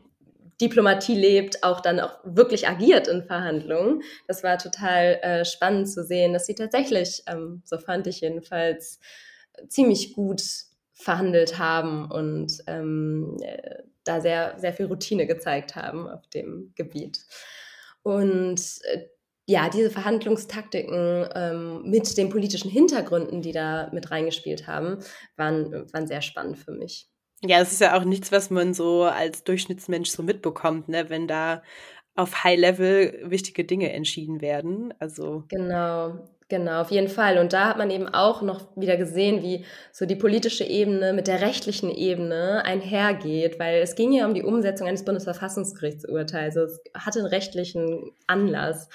Diplomatie 0.59 1.15
lebt, 1.15 1.63
auch 1.63 1.81
dann 1.81 1.99
auch 1.99 2.17
wirklich 2.23 2.67
agiert 2.67 3.07
in 3.07 3.23
Verhandlungen. 3.23 4.01
Das 4.27 4.43
war 4.43 4.57
total 4.57 5.19
äh, 5.21 5.45
spannend 5.45 5.89
zu 5.89 6.03
sehen, 6.03 6.33
dass 6.33 6.47
sie 6.47 6.55
tatsächlich, 6.55 7.23
ähm, 7.27 7.61
so 7.63 7.77
fand 7.77 8.07
ich 8.07 8.21
jedenfalls, 8.21 8.99
ziemlich 9.69 10.13
gut 10.13 10.41
verhandelt 10.93 11.59
haben 11.59 12.09
und 12.11 12.63
ähm, 12.67 13.37
äh, 13.41 13.83
da 14.03 14.21
sehr, 14.21 14.55
sehr 14.57 14.73
viel 14.73 14.87
Routine 14.87 15.27
gezeigt 15.27 15.75
haben 15.75 16.07
auf 16.07 16.27
dem 16.27 16.73
Gebiet. 16.75 17.19
Und 18.03 18.61
äh, 18.83 19.05
ja, 19.45 19.69
diese 19.69 19.89
Verhandlungstaktiken 19.89 21.29
ähm, 21.33 21.83
mit 21.83 22.17
den 22.17 22.29
politischen 22.29 22.69
Hintergründen, 22.69 23.41
die 23.41 23.53
da 23.53 23.89
mit 23.93 24.11
reingespielt 24.11 24.67
haben, 24.67 24.99
waren, 25.37 25.71
waren 25.93 26.07
sehr 26.07 26.21
spannend 26.21 26.57
für 26.57 26.71
mich. 26.71 27.09
Ja, 27.43 27.61
es 27.61 27.71
ist 27.71 27.81
ja 27.81 27.97
auch 27.97 28.03
nichts, 28.03 28.31
was 28.31 28.49
man 28.49 28.73
so 28.73 29.03
als 29.03 29.43
Durchschnittsmensch 29.43 30.09
so 30.09 30.23
mitbekommt, 30.23 30.89
ne, 30.89 31.09
wenn 31.09 31.27
da 31.27 31.61
auf 32.15 32.43
High 32.43 32.59
Level 32.59 33.19
wichtige 33.25 33.63
Dinge 33.63 33.93
entschieden 33.93 34.41
werden. 34.41 34.91
Also 34.97 35.43
genau, 35.49 36.17
genau, 36.49 36.81
auf 36.81 36.89
jeden 36.89 37.09
Fall. 37.09 37.37
Und 37.37 37.53
da 37.53 37.67
hat 37.69 37.77
man 37.77 37.91
eben 37.91 38.07
auch 38.07 38.41
noch 38.41 38.75
wieder 38.75 38.97
gesehen, 38.97 39.43
wie 39.43 39.65
so 39.91 40.07
die 40.07 40.15
politische 40.15 40.63
Ebene 40.63 41.13
mit 41.13 41.27
der 41.27 41.41
rechtlichen 41.41 41.91
Ebene 41.91 42.65
einhergeht, 42.65 43.59
weil 43.59 43.81
es 43.81 43.93
ging 43.93 44.13
ja 44.13 44.25
um 44.25 44.33
die 44.33 44.41
Umsetzung 44.43 44.87
eines 44.87 45.05
Bundesverfassungsgerichtsurteils. 45.05 46.55
Es 46.55 46.81
hatte 46.95 47.19
einen 47.19 47.27
rechtlichen 47.27 48.11
Anlass. 48.25 48.89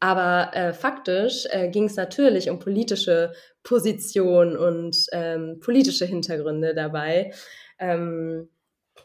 Aber 0.00 0.54
äh, 0.54 0.72
faktisch 0.72 1.46
äh, 1.50 1.68
ging 1.68 1.84
es 1.84 1.96
natürlich 1.96 2.48
um 2.48 2.58
politische 2.58 3.32
Position 3.62 4.56
und 4.56 4.96
ähm, 5.12 5.58
politische 5.60 6.06
Hintergründe 6.06 6.74
dabei. 6.74 7.32
Ähm, 7.78 8.48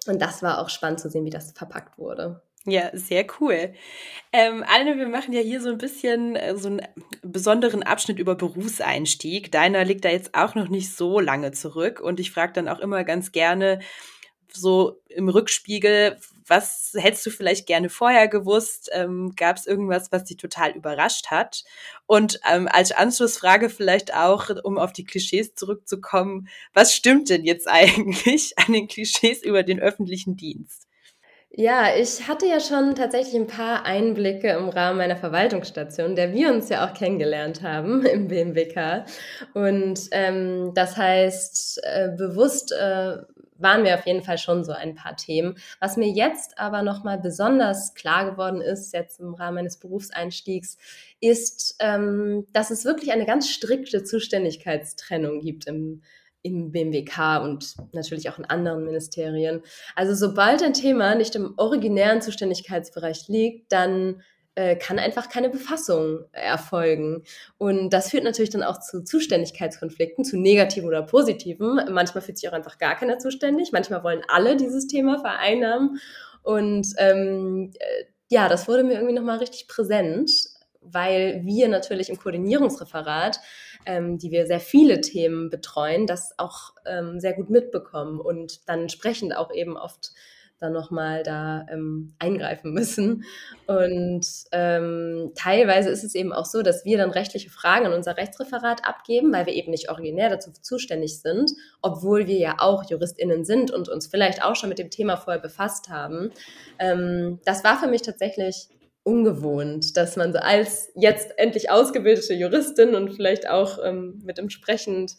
und 0.08 0.22
das 0.22 0.42
war 0.42 0.60
auch 0.60 0.70
spannend 0.70 1.00
zu 1.00 1.10
sehen, 1.10 1.26
wie 1.26 1.30
das 1.32 1.52
verpackt 1.52 1.98
wurde. 1.98 2.42
Ja, 2.66 2.92
sehr 2.94 3.26
cool. 3.40 3.74
Ähm, 4.32 4.64
Anne, 4.68 4.98
wir 4.98 5.08
machen 5.08 5.34
ja 5.34 5.42
hier 5.42 5.62
so 5.62 5.70
ein 5.70 5.80
bisschen 5.80 6.36
äh, 6.36 6.56
so 6.56 6.70
einen 6.70 6.82
besonderen 7.24 7.82
Abschnitt 7.82 8.20
über 8.20 8.36
Berufseinstieg. 8.36 9.52
Deiner 9.52 9.84
liegt 9.84 10.06
da 10.06 10.10
jetzt 10.10 10.36
auch 10.36 10.54
noch 10.54 10.70
nicht 10.70 10.96
so 10.96 11.20
lange 11.20 11.52
zurück. 11.54 12.00
Und 12.00 12.20
ich 12.20 12.32
frage 12.32 12.54
dann 12.54 12.68
auch 12.68 12.80
immer 12.80 13.04
ganz 13.04 13.32
gerne 13.32 13.80
so 14.54 15.02
im 15.10 15.30
Rückspiegel, 15.30 16.18
was 16.48 16.92
hättest 16.96 17.26
du 17.26 17.30
vielleicht 17.30 17.66
gerne 17.66 17.90
vorher 17.90 18.28
gewusst? 18.28 18.90
Ähm, 18.94 19.34
Gab 19.36 19.58
es 19.58 19.66
irgendwas, 19.66 20.12
was 20.12 20.26
dich 20.26 20.38
total 20.38 20.72
überrascht 20.72 21.28
hat? 21.28 21.64
Und 22.08 22.40
ähm, 22.52 22.68
als 22.72 22.92
Anschlussfrage 22.92 23.70
vielleicht 23.70 24.14
auch, 24.14 24.50
um 24.64 24.78
auf 24.78 24.92
die 24.92 25.06
Klischees 25.06 25.56
zurückzukommen, 25.56 26.50
was 26.74 26.94
stimmt 26.94 27.30
denn 27.30 27.46
jetzt 27.46 27.68
eigentlich 27.70 28.54
an 28.58 28.74
den 28.74 28.88
Klischees 28.88 29.44
über 29.44 29.64
den 29.64 29.80
öffentlichen 29.80 30.36
Dienst? 30.36 30.88
Ja, 31.54 31.94
ich 31.98 32.30
hatte 32.30 32.46
ja 32.46 32.62
schon 32.62 32.96
tatsächlich 32.96 33.36
ein 33.36 33.48
paar 33.48 33.86
Einblicke 33.86 34.52
im 34.52 34.70
Rahmen 34.70 34.98
meiner 34.98 35.18
Verwaltungsstation, 35.18 36.16
der 36.16 36.32
wir 36.32 36.50
uns 36.50 36.70
ja 36.70 36.88
auch 36.88 36.94
kennengelernt 36.94 37.62
haben 37.62 38.06
im 38.06 38.30
BMWK. 38.30 39.06
Und 39.54 40.00
ähm, 40.12 40.72
das 40.74 40.96
heißt, 40.96 41.82
äh, 41.84 42.10
bewusst 42.18 42.72
äh, 42.72 43.18
waren 43.62 43.84
mir 43.84 43.96
auf 43.96 44.06
jeden 44.06 44.24
Fall 44.24 44.38
schon 44.38 44.64
so 44.64 44.72
ein 44.72 44.96
paar 44.96 45.16
Themen. 45.16 45.56
Was 45.80 45.98
mir 45.98 46.10
jetzt 46.10 46.58
aber 46.58 46.82
nochmal 46.82 47.20
besonders 47.20 47.94
klar 47.94 48.30
geworden 48.30 48.62
ist, 48.62 48.94
jetzt 48.94 49.20
im 49.20 49.34
Rahmen 49.34 49.56
meines 49.56 49.78
Berufseinstiegs, 49.78 50.78
ist, 51.20 51.76
ähm, 51.80 52.48
dass 52.54 52.72
es 52.72 52.86
wirklich 52.86 53.12
eine 53.12 53.26
ganz 53.26 53.50
strikte 53.50 54.04
Zuständigkeitstrennung 54.04 55.40
gibt 55.42 55.68
im, 55.68 56.02
im 56.42 56.72
BMWK 56.72 57.44
und 57.44 57.76
natürlich 57.94 58.30
auch 58.30 58.40
in 58.40 58.46
anderen 58.46 58.84
Ministerien. 58.84 59.62
Also 59.96 60.16
sobald 60.16 60.64
ein 60.64 60.74
Thema 60.74 61.16
nicht 61.16 61.36
im 61.36 61.54
originären 61.58 62.22
Zuständigkeitsbereich 62.22 63.28
liegt, 63.28 63.72
dann 63.72 64.22
äh, 64.56 64.76
kann 64.76 65.00
einfach 65.00 65.30
keine 65.30 65.50
Befassung 65.50 66.26
erfolgen. 66.34 67.24
Und 67.58 67.92
das 67.92 68.10
führt 68.10 68.24
natürlich 68.24 68.50
dann 68.50 68.64
auch 68.64 68.80
zu 68.80 69.04
Zuständigkeitskonflikten, 69.04 70.26
zu 70.26 70.38
negativen 70.38 70.88
oder 70.88 71.04
positiven. 71.04 71.80
Manchmal 71.90 72.22
fühlt 72.22 72.38
sich 72.38 72.50
auch 72.50 72.54
einfach 72.54 72.78
gar 72.78 72.96
keiner 72.96 73.18
zuständig. 73.18 73.72
Manchmal 73.72 74.04
wollen 74.04 74.24
alle 74.28 74.58
dieses 74.58 74.88
Thema 74.88 75.20
vereinnahmen. 75.20 76.00
Und 76.44 76.88
ähm, 76.98 77.72
äh, 77.80 78.06
ja, 78.30 78.50
das 78.50 78.68
wurde 78.68 78.84
mir 78.84 78.94
irgendwie 78.94 79.14
nochmal 79.14 79.38
richtig 79.38 79.68
präsent, 79.68 80.32
weil 80.82 81.42
wir 81.46 81.68
natürlich 81.68 82.10
im 82.10 82.18
Koordinierungsreferat, 82.18 83.40
ähm, 83.86 84.18
die 84.18 84.32
wir 84.32 84.48
sehr 84.48 84.60
viele 84.60 85.02
Themen 85.02 85.50
betreuen, 85.50 86.08
das 86.08 86.34
auch 86.38 86.74
ähm, 86.86 87.20
sehr 87.20 87.34
gut 87.34 87.50
mitbekommen 87.50 88.20
und 88.20 88.68
dann 88.68 88.82
entsprechend 88.82 89.36
auch 89.36 89.54
eben 89.54 89.78
oft 89.78 90.12
dann 90.62 90.74
nochmal 90.74 91.24
da 91.24 91.66
ähm, 91.70 92.14
eingreifen 92.20 92.72
müssen. 92.72 93.26
Und 93.66 94.26
ähm, 94.52 95.32
teilweise 95.36 95.90
ist 95.90 96.04
es 96.04 96.16
eben 96.16 96.32
auch 96.32 96.46
so, 96.46 96.62
dass 96.62 96.86
wir 96.86 96.98
dann 96.98 97.10
rechtliche 97.10 97.50
Fragen 97.50 97.88
an 97.88 97.94
unser 97.94 98.16
Rechtsreferat 98.16 98.86
abgeben, 98.88 99.34
weil 99.34 99.48
wir 99.48 99.54
eben 99.54 99.72
nicht 99.72 99.90
originär 99.90 100.30
dazu 100.30 100.52
zuständig 100.52 101.20
sind, 101.20 101.52
obwohl 101.82 102.28
wir 102.28 102.38
ja 102.38 102.56
auch 102.60 102.90
JuristInnen 102.90 103.44
sind 103.44 103.72
und 103.72 103.90
uns 103.90 104.08
vielleicht 104.08 104.44
auch 104.44 104.56
schon 104.56 104.70
mit 104.70 104.80
dem 104.80 104.92
Thema 104.92 105.18
vorher 105.18 105.42
befasst 105.42 105.90
haben. 105.90 106.32
Ähm, 106.80 107.40
das 107.44 107.64
war 107.64 107.80
für 107.80 107.88
mich 107.88 108.04
tatsächlich 108.04 108.70
ungewohnt, 109.04 109.98
dass 109.98 110.16
man 110.16 110.32
so 110.32 110.38
als 110.38 110.92
jetzt 110.96 111.38
endlich 111.38 111.72
ausgebildete 111.72 112.36
Juristin 112.36 112.94
und 112.94 113.12
vielleicht 113.14 113.50
auch 113.50 113.80
ähm, 113.84 114.22
mit 114.24 114.38
entsprechend 114.38 115.16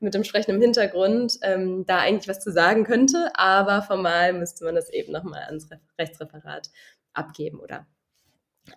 mit 0.00 0.14
entsprechendem 0.14 0.60
Hintergrund 0.60 1.38
ähm, 1.42 1.84
da 1.86 1.98
eigentlich 1.98 2.28
was 2.28 2.40
zu 2.40 2.52
sagen 2.52 2.84
könnte, 2.84 3.30
aber 3.34 3.82
formal 3.82 4.32
müsste 4.32 4.64
man 4.64 4.74
das 4.74 4.90
eben 4.92 5.12
nochmal 5.12 5.42
ans 5.44 5.68
Rechtsreferat 5.98 6.70
abgeben 7.14 7.60
oder 7.60 7.86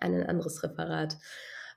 an 0.00 0.14
ein 0.14 0.26
anderes 0.26 0.62
Referat. 0.62 1.16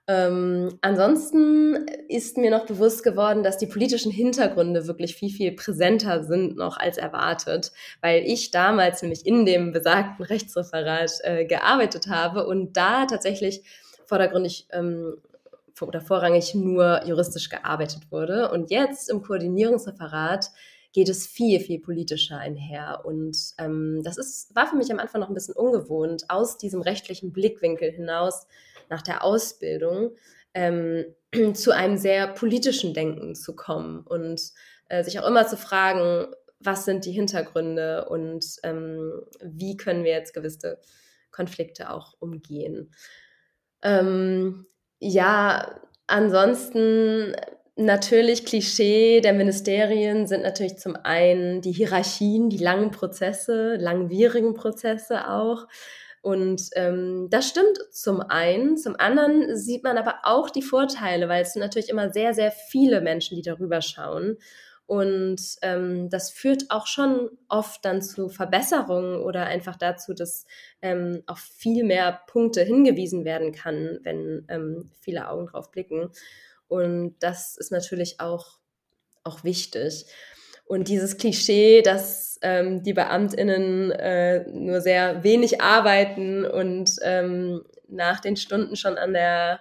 Ähm, 0.06 0.78
ansonsten 0.82 1.88
ist 2.10 2.38
mir 2.38 2.52
noch 2.52 2.66
bewusst 2.66 3.04
geworden, 3.04 3.42
dass 3.42 3.58
die 3.58 3.68
politischen 3.68 4.12
Hintergründe 4.12 4.86
wirklich 4.86 5.16
viel, 5.16 5.30
viel 5.30 5.54
präsenter 5.54 6.26
sind 6.26 6.58
noch 6.58 6.76
als 6.76 6.98
erwartet, 6.98 7.72
weil 8.02 8.24
ich 8.26 8.52
damals 8.52 9.02
nämlich 9.02 9.26
in 9.26 9.46
dem 9.46 9.72
besagten 9.72 10.26
Rechtsreferat 10.26 11.20
äh, 11.24 11.46
gearbeitet 11.46 12.08
habe 12.08 12.46
und 12.46 12.76
da 12.76 13.06
tatsächlich 13.06 13.64
vordergründig 14.06 14.68
ähm, 14.72 15.16
oder 15.82 16.02
vorrangig 16.02 16.54
nur 16.56 17.06
juristisch 17.06 17.50
gearbeitet 17.50 18.12
wurde. 18.12 18.52
Und 18.52 18.72
jetzt 18.72 19.10
im 19.10 19.22
Koordinierungsreferat 19.22 20.52
geht 20.94 21.10
es 21.10 21.26
viel, 21.26 21.60
viel 21.60 21.80
politischer 21.80 22.38
einher. 22.38 23.02
Und 23.04 23.36
ähm, 23.58 24.02
das 24.04 24.18
ist, 24.18 24.56
war 24.56 24.68
für 24.68 24.76
mich 24.76 24.92
am 24.92 25.00
Anfang 25.00 25.22
noch 25.22 25.30
ein 25.30 25.34
bisschen 25.34 25.56
ungewohnt, 25.56 26.26
aus 26.30 26.58
diesem 26.58 26.82
rechtlichen 26.82 27.34
Blickwinkel 27.34 27.92
hinaus 27.92 28.46
nach 28.90 29.02
der 29.02 29.24
Ausbildung 29.24 30.12
ähm, 30.54 31.06
zu 31.54 31.72
einem 31.72 31.98
sehr 31.98 32.28
politischen 32.28 32.94
Denken 32.94 33.36
zu 33.36 33.56
kommen 33.56 34.02
und 34.02 34.40
äh, 34.88 35.04
sich 35.04 35.20
auch 35.20 35.28
immer 35.28 35.48
zu 35.48 35.58
fragen, 35.58 36.28
was 36.60 36.86
sind 36.86 37.06
die 37.06 37.12
Hintergründe 37.12 38.06
und 38.06 38.46
ähm, 38.64 39.24
wie 39.42 39.76
können 39.76 40.04
wir 40.04 40.12
jetzt 40.12 40.34
gewisse 40.34 40.80
Konflikte 41.32 41.90
auch 41.90 42.14
umgehen. 42.20 42.94
Ähm, 43.82 44.66
ja, 45.04 45.80
ansonsten 46.08 47.36
natürlich 47.76 48.46
Klischee 48.46 49.22
der 49.22 49.34
Ministerien 49.34 50.28
sind 50.28 50.44
natürlich 50.44 50.78
zum 50.78 50.96
einen 50.96 51.62
die 51.62 51.72
Hierarchien, 51.72 52.50
die 52.50 52.58
langen 52.58 52.92
Prozesse, 52.92 53.76
langwierigen 53.76 54.54
Prozesse 54.54 55.30
auch. 55.30 55.68
Und 56.22 56.70
ähm, 56.76 57.28
das 57.30 57.50
stimmt 57.50 57.78
zum 57.92 58.22
einen. 58.22 58.78
Zum 58.78 58.96
anderen 58.98 59.58
sieht 59.58 59.84
man 59.84 59.98
aber 59.98 60.20
auch 60.24 60.50
die 60.50 60.62
Vorteile, 60.62 61.28
weil 61.28 61.42
es 61.42 61.54
sind 61.54 61.62
natürlich 61.62 61.90
immer 61.90 62.12
sehr, 62.12 62.34
sehr 62.34 62.52
viele 62.52 63.02
Menschen, 63.02 63.36
die 63.36 63.42
darüber 63.42 63.82
schauen. 63.82 64.38
Und 64.86 65.42
ähm, 65.62 66.10
das 66.10 66.30
führt 66.30 66.70
auch 66.70 66.88
schon 66.88 67.30
oft 67.48 67.84
dann 67.86 68.02
zu 68.02 68.30
Verbesserungen 68.30 69.22
oder 69.22 69.46
einfach 69.46 69.78
dazu, 69.78 70.14
dass 70.14 70.46
ähm, 70.82 71.24
auf 71.26 71.40
viel 71.40 71.84
mehr 71.84 72.22
Punkte 72.28 72.64
hingewiesen 72.64 73.24
werden 73.24 73.54
kann, 73.54 74.00
wenn 74.04 74.46
ähm, 74.50 74.92
viele 75.00 75.30
Augen 75.30 75.48
drauf 75.48 75.72
blicken. 75.72 76.10
Und 76.68 77.16
das 77.20 77.58
ist 77.58 77.72
natürlich 77.72 78.20
auch, 78.20 78.60
auch 79.24 79.44
wichtig. 79.44 80.06
Und 80.66 80.88
dieses 80.88 81.18
Klischee, 81.18 81.82
dass 81.82 82.40
ähm, 82.42 82.84
die 82.84 82.94
BeamtInnen 82.94 83.92
äh, 83.92 84.46
nur 84.50 84.82
sehr 84.82 85.24
wenig 85.24 85.62
arbeiten 85.62 86.46
und 86.46 86.96
ähm, 87.04 87.64
nach 87.88 88.20
den 88.20 88.36
Stunden 88.36 88.76
schon 88.76 88.98
an 88.98 89.14
der 89.14 89.60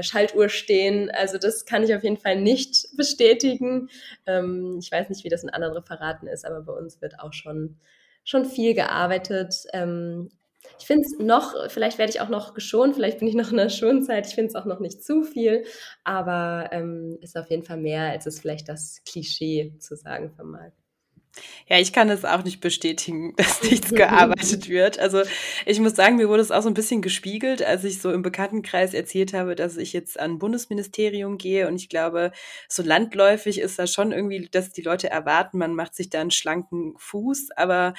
Schaltuhr 0.00 0.48
stehen. 0.48 1.10
Also 1.10 1.38
das 1.38 1.64
kann 1.64 1.82
ich 1.82 1.94
auf 1.94 2.02
jeden 2.02 2.16
Fall 2.16 2.40
nicht 2.40 2.88
bestätigen. 2.96 3.88
Ähm, 4.26 4.78
ich 4.80 4.90
weiß 4.90 5.08
nicht, 5.08 5.24
wie 5.24 5.28
das 5.28 5.42
in 5.42 5.50
anderen 5.50 5.74
Referaten 5.74 6.28
ist, 6.28 6.44
aber 6.46 6.62
bei 6.62 6.72
uns 6.72 7.02
wird 7.02 7.18
auch 7.20 7.32
schon, 7.32 7.78
schon 8.24 8.44
viel 8.44 8.74
gearbeitet. 8.74 9.54
Ähm, 9.72 10.30
ich 10.78 10.86
finde 10.86 11.06
es 11.06 11.18
noch, 11.18 11.70
vielleicht 11.70 11.98
werde 11.98 12.10
ich 12.10 12.20
auch 12.20 12.28
noch 12.28 12.54
geschont, 12.54 12.94
vielleicht 12.94 13.18
bin 13.18 13.28
ich 13.28 13.34
noch 13.34 13.50
in 13.50 13.56
der 13.56 13.68
Schonzeit, 13.68 14.26
ich 14.26 14.34
finde 14.34 14.48
es 14.48 14.54
auch 14.54 14.64
noch 14.64 14.80
nicht 14.80 15.02
zu 15.04 15.22
viel, 15.24 15.64
aber 16.04 16.70
ähm, 16.72 17.18
ist 17.20 17.36
auf 17.36 17.50
jeden 17.50 17.64
Fall 17.64 17.78
mehr, 17.78 18.10
als 18.10 18.26
es 18.26 18.40
vielleicht 18.40 18.68
das 18.68 19.02
Klischee 19.04 19.74
zu 19.78 19.96
sagen 19.96 20.30
vermag. 20.30 20.72
Ja, 21.66 21.78
ich 21.78 21.92
kann 21.92 22.08
das 22.08 22.24
auch 22.24 22.44
nicht 22.44 22.60
bestätigen, 22.60 23.34
dass 23.36 23.62
nichts 23.62 23.90
gearbeitet 23.94 24.68
wird. 24.68 24.98
Also 24.98 25.22
ich 25.64 25.80
muss 25.80 25.94
sagen, 25.94 26.16
mir 26.16 26.28
wurde 26.28 26.42
es 26.42 26.50
auch 26.50 26.62
so 26.62 26.68
ein 26.68 26.74
bisschen 26.74 27.02
gespiegelt, 27.02 27.62
als 27.62 27.84
ich 27.84 28.00
so 28.00 28.12
im 28.12 28.22
Bekanntenkreis 28.22 28.94
erzählt 28.94 29.32
habe, 29.32 29.54
dass 29.54 29.76
ich 29.76 29.92
jetzt 29.92 30.20
an 30.20 30.38
Bundesministerium 30.38 31.38
gehe. 31.38 31.68
Und 31.68 31.76
ich 31.76 31.88
glaube, 31.88 32.32
so 32.68 32.82
landläufig 32.82 33.58
ist 33.58 33.78
das 33.78 33.92
schon 33.92 34.12
irgendwie, 34.12 34.48
dass 34.50 34.72
die 34.72 34.82
Leute 34.82 35.10
erwarten, 35.10 35.58
man 35.58 35.74
macht 35.74 35.94
sich 35.94 36.10
da 36.10 36.20
einen 36.20 36.30
schlanken 36.30 36.94
Fuß. 36.98 37.50
Aber 37.56 37.94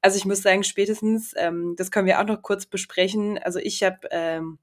also 0.00 0.16
ich 0.16 0.24
muss 0.24 0.42
sagen, 0.42 0.64
spätestens, 0.64 1.34
ähm, 1.36 1.74
das 1.76 1.90
können 1.90 2.06
wir 2.06 2.20
auch 2.20 2.26
noch 2.26 2.42
kurz 2.42 2.66
besprechen. 2.66 3.38
Also 3.38 3.58
ich 3.58 3.82
habe 3.82 4.08
ähm, 4.10 4.58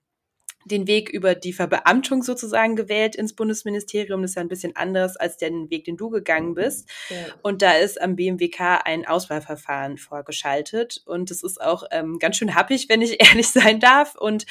den 0.66 0.88
Weg 0.88 1.10
über 1.10 1.36
die 1.36 1.54
Verbeamtung 1.54 2.24
sozusagen 2.24 2.76
gewählt 2.76 3.16
ins 3.16 3.34
Bundesministerium. 3.34 4.22
Das 4.22 4.32
ist 4.32 4.36
ja 4.36 4.42
ein 4.42 4.48
bisschen 4.48 4.76
anders 4.76 5.16
als 5.16 5.38
den 5.38 5.70
Weg, 5.70 5.86
den 5.86 5.96
du 5.96 6.10
gegangen 6.10 6.56
bist. 6.56 6.90
Ja. 7.10 7.18
Und 7.44 7.62
da 7.62 7.74
ist 7.74 8.02
am 8.02 8.16
BMWK 8.16 8.82
ein 8.84 9.08
Auswahlverfahren 9.08 9.98
vorgeschaltet. 9.98 11.04
Und 11.06 11.30
es 11.30 11.44
ist 11.44 11.62
auch 11.62 11.84
ähm, 11.92 12.18
ganz 12.20 12.38
schön 12.38 12.56
happig, 12.56 12.90
wenn 12.90 13.02
ich 13.02 13.22
ehrlich 13.26 13.50
sein 13.50 13.80
darf. 13.80 14.16
Und 14.16 14.46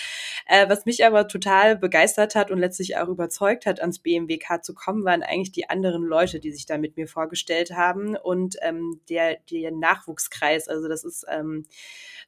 äh, 0.46 0.68
was 0.68 0.86
mich 0.86 1.04
aber 1.04 1.26
total 1.26 1.76
begeistert 1.76 2.36
hat 2.36 2.50
und 2.50 2.58
letztlich 2.58 2.96
auch 2.96 3.08
überzeugt 3.08 3.66
hat, 3.66 3.80
ans 3.80 3.98
BMWK 3.98 4.62
zu 4.62 4.72
kommen, 4.72 5.04
waren 5.04 5.22
eigentlich 5.22 5.52
die 5.52 5.68
anderen 5.68 6.04
Leute, 6.04 6.38
die 6.38 6.52
sich 6.52 6.64
da 6.64 6.78
mit 6.78 6.96
mir 6.96 7.08
vorgestellt 7.08 7.72
haben 7.72 8.16
und 8.16 8.56
ähm, 8.62 9.00
der, 9.08 9.38
der 9.50 9.72
Nachwuchskreis. 9.72 10.68
Also 10.68 10.88
das 10.88 11.02
ist 11.02 11.26
ähm, 11.28 11.66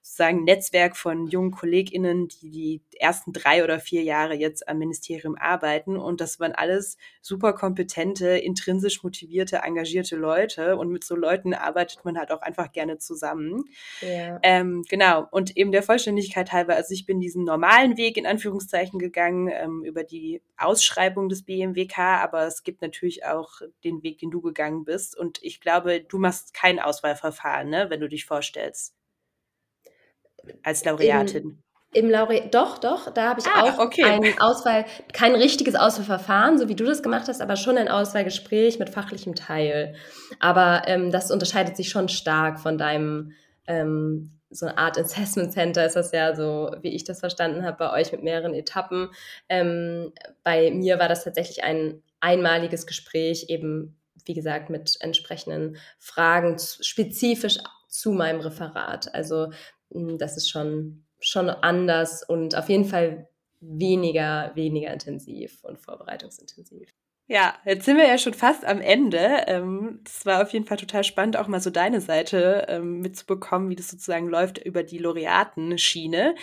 sozusagen 0.02 0.44
Netzwerk 0.44 0.96
von 0.96 1.26
jungen 1.26 1.52
KollegInnen, 1.52 2.28
die 2.28 2.50
die 2.50 2.80
ersten 2.98 3.32
drei 3.32 3.62
oder 3.62 3.75
vier 3.80 4.02
Jahre 4.02 4.34
jetzt 4.34 4.68
am 4.68 4.78
Ministerium 4.78 5.36
arbeiten. 5.36 5.96
Und 5.96 6.20
das 6.20 6.40
waren 6.40 6.52
alles 6.52 6.96
super 7.20 7.52
kompetente, 7.52 8.28
intrinsisch 8.28 9.02
motivierte, 9.02 9.58
engagierte 9.58 10.16
Leute. 10.16 10.76
Und 10.76 10.90
mit 10.90 11.04
so 11.04 11.16
Leuten 11.16 11.54
arbeitet 11.54 12.04
man 12.04 12.18
halt 12.18 12.32
auch 12.32 12.42
einfach 12.42 12.72
gerne 12.72 12.98
zusammen. 12.98 13.64
Ja. 14.00 14.38
Ähm, 14.42 14.84
genau. 14.88 15.26
Und 15.30 15.56
eben 15.56 15.72
der 15.72 15.82
Vollständigkeit 15.82 16.52
halber, 16.52 16.76
also 16.76 16.92
ich 16.92 17.06
bin 17.06 17.20
diesen 17.20 17.44
normalen 17.44 17.96
Weg 17.96 18.16
in 18.16 18.26
Anführungszeichen 18.26 18.98
gegangen, 18.98 19.50
ähm, 19.52 19.84
über 19.84 20.04
die 20.04 20.42
Ausschreibung 20.56 21.28
des 21.28 21.44
BMWK, 21.44 21.98
aber 21.98 22.46
es 22.46 22.62
gibt 22.62 22.82
natürlich 22.82 23.24
auch 23.24 23.60
den 23.84 24.02
Weg, 24.02 24.18
den 24.18 24.30
du 24.30 24.40
gegangen 24.40 24.84
bist. 24.84 25.16
Und 25.16 25.38
ich 25.42 25.60
glaube, 25.60 26.00
du 26.00 26.18
machst 26.18 26.54
kein 26.54 26.78
Auswahlverfahren, 26.78 27.68
ne, 27.68 27.90
wenn 27.90 28.00
du 28.00 28.08
dich 28.08 28.24
vorstellst 28.24 28.94
als 30.62 30.84
Laureatin? 30.84 31.62
Im, 31.96 32.10
Laureat, 32.10 32.54
doch, 32.54 32.78
doch, 32.78 33.12
da 33.12 33.30
habe 33.30 33.40
ich 33.40 33.46
ah, 33.46 33.62
auch 33.62 33.78
okay. 33.78 34.04
einen 34.04 34.38
Auswahl, 34.38 34.84
kein 35.12 35.34
richtiges 35.34 35.74
Auswahlverfahren, 35.74 36.58
so 36.58 36.68
wie 36.68 36.74
du 36.74 36.84
das 36.84 37.02
gemacht 37.02 37.28
hast, 37.28 37.40
aber 37.40 37.56
schon 37.56 37.78
ein 37.78 37.88
Auswahlgespräch 37.88 38.78
mit 38.78 38.90
fachlichem 38.90 39.34
Teil. 39.34 39.94
Aber 40.38 40.82
ähm, 40.86 41.10
das 41.10 41.30
unterscheidet 41.30 41.76
sich 41.76 41.88
schon 41.88 42.08
stark 42.08 42.60
von 42.60 42.78
deinem 42.78 43.32
ähm, 43.66 44.36
so 44.50 44.66
eine 44.66 44.78
Art 44.78 44.98
Assessment 44.98 45.52
Center 45.52 45.86
ist 45.86 45.96
das 45.96 46.12
ja 46.12 46.34
so, 46.34 46.70
wie 46.80 46.94
ich 46.94 47.04
das 47.04 47.20
verstanden 47.20 47.64
habe, 47.64 47.78
bei 47.78 47.92
euch 47.92 48.12
mit 48.12 48.22
mehreren 48.22 48.54
Etappen. 48.54 49.10
Ähm, 49.48 50.12
bei 50.42 50.70
mir 50.70 50.98
war 50.98 51.08
das 51.08 51.24
tatsächlich 51.24 51.64
ein 51.64 52.02
einmaliges 52.20 52.86
Gespräch, 52.86 53.46
eben 53.48 53.96
wie 54.24 54.34
gesagt 54.34 54.70
mit 54.70 54.96
entsprechenden 55.00 55.76
Fragen 55.98 56.56
spezifisch 56.58 57.58
zu 57.88 58.12
meinem 58.12 58.40
Referat. 58.40 59.14
Also 59.14 59.50
hm, 59.92 60.18
das 60.18 60.36
ist 60.36 60.50
schon, 60.50 61.04
schon 61.20 61.48
anders 61.50 62.22
und 62.22 62.56
auf 62.56 62.68
jeden 62.68 62.84
Fall 62.84 63.28
weniger, 63.60 64.52
weniger 64.54 64.92
intensiv 64.92 65.64
und 65.64 65.78
vorbereitungsintensiv. 65.78 66.88
Ja, 67.28 67.56
jetzt 67.64 67.84
sind 67.84 67.96
wir 67.96 68.06
ja 68.06 68.18
schon 68.18 68.34
fast 68.34 68.64
am 68.64 68.80
Ende. 68.80 69.18
Ähm, 69.48 70.00
es 70.06 70.24
war 70.26 70.42
auf 70.42 70.52
jeden 70.52 70.64
Fall 70.64 70.76
total 70.76 71.02
spannend, 71.02 71.36
auch 71.36 71.48
mal 71.48 71.60
so 71.60 71.70
deine 71.70 72.00
Seite 72.00 72.66
ähm, 72.68 73.00
mitzubekommen, 73.00 73.68
wie 73.68 73.74
das 73.74 73.88
sozusagen 73.88 74.28
läuft 74.28 74.58
über 74.58 74.84
die 74.84 74.98
Laureatenschiene. 74.98 76.36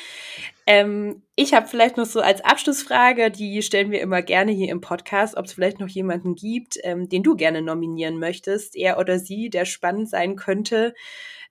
Ähm, 0.68 1.24
ich 1.38 1.54
habe 1.54 1.68
vielleicht 1.68 1.96
noch 1.96 2.06
so 2.06 2.20
als 2.20 2.44
Abschlussfrage, 2.44 3.32
die 3.32 3.62
stellen 3.62 3.92
wir 3.92 4.02
immer 4.02 4.22
gerne 4.22 4.52
hier 4.52 4.72
im 4.72 4.82
Podcast, 4.82 5.38
ob 5.38 5.46
es 5.46 5.54
vielleicht 5.54 5.80
noch 5.80 5.88
jemanden 5.88 6.36
gibt, 6.36 6.78
ähm, 6.84 7.08
den 7.08 7.24
du 7.24 7.38
gerne 7.38 7.62
nominieren 7.62 8.20
möchtest, 8.20 8.76
er 8.76 9.00
oder 9.00 9.20
sie, 9.20 9.50
der 9.50 9.64
spannend 9.64 10.10
sein 10.10 10.36
könnte 10.36 10.94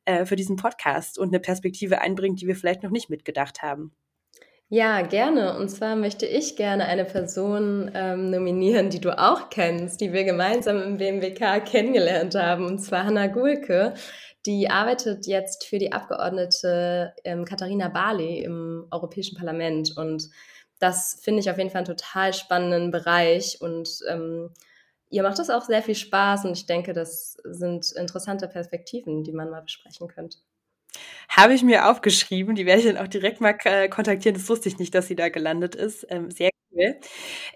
äh, 0.05 0.25
für 0.25 0.37
diesen 0.37 0.57
Podcast 0.57 1.19
und 1.19 1.29
eine 1.29 1.41
Perspektive 1.41 2.01
einbringt, 2.01 2.41
die 2.41 2.47
wir 2.47 2.57
vielleicht 2.57 2.83
noch 2.83 2.91
nicht 2.91 3.11
mitgedacht 3.11 3.63
haben. 3.63 3.95
Ja, 4.75 5.03
gerne. 5.03 5.59
Und 5.59 5.69
zwar 5.69 5.97
möchte 5.97 6.25
ich 6.25 6.57
gerne 6.57 6.87
eine 6.87 7.05
Person 7.05 7.91
ähm, 7.93 8.31
nominieren, 8.31 8.89
die 8.89 9.03
du 9.03 9.19
auch 9.19 9.51
kennst, 9.51 10.01
die 10.01 10.15
wir 10.15 10.25
gemeinsam 10.25 10.81
im 10.81 10.97
BMWK 10.97 11.63
kennengelernt 11.63 12.35
haben, 12.35 12.65
und 12.65 12.79
zwar 12.79 13.05
Hanna 13.05 13.27
Gulke. 13.27 13.93
Die 14.47 14.71
arbeitet 14.71 15.27
jetzt 15.27 15.67
für 15.67 15.79
die 15.79 15.93
Abgeordnete 15.93 17.13
ähm, 17.23 17.45
Katharina 17.45 17.89
Barley 17.89 18.43
im 18.43 18.87
Europäischen 18.91 19.37
Parlament. 19.37 19.95
Und 19.95 20.31
das 20.79 21.21
finde 21.23 21.41
ich 21.41 21.51
auf 21.51 21.59
jeden 21.59 21.69
Fall 21.69 21.85
einen 21.85 21.97
total 21.97 22.33
spannenden 22.33 22.91
Bereich. 22.91 23.59
Und 23.61 24.01
ähm, 24.09 24.55
ihr 25.13 25.23
macht 25.23 25.39
das 25.39 25.51
auch 25.51 25.63
sehr 25.63 25.83
viel 25.83 25.95
Spaß. 25.95 26.47
Und 26.47 26.53
ich 26.57 26.67
denke, 26.67 26.93
das 26.93 27.37
sind 27.45 27.93
interessante 27.93 28.49
Perspektiven, 28.49 29.23
die 29.23 29.33
man 29.33 29.51
mal 29.51 29.63
besprechen 29.63 30.09
könnte. 30.09 30.39
Habe 31.29 31.55
ich 31.55 31.63
mir 31.63 31.89
aufgeschrieben. 31.89 32.55
Die 32.55 32.67
werde 32.67 32.81
ich 32.81 32.87
dann 32.87 33.03
auch 33.03 33.09
direkt 33.09 33.41
mal 33.41 33.57
äh, 33.65 33.89
kontaktieren. 33.89 34.35
Das 34.35 34.49
wusste 34.49 34.69
ich 34.69 34.79
nicht, 34.79 34.95
dass 34.95 35.07
sie 35.07 35.17
da 35.17 35.29
gelandet 35.29 35.75
ist. 35.75 36.07
Ähm, 36.11 36.31
sehr 36.31 36.51
cool. 36.75 36.97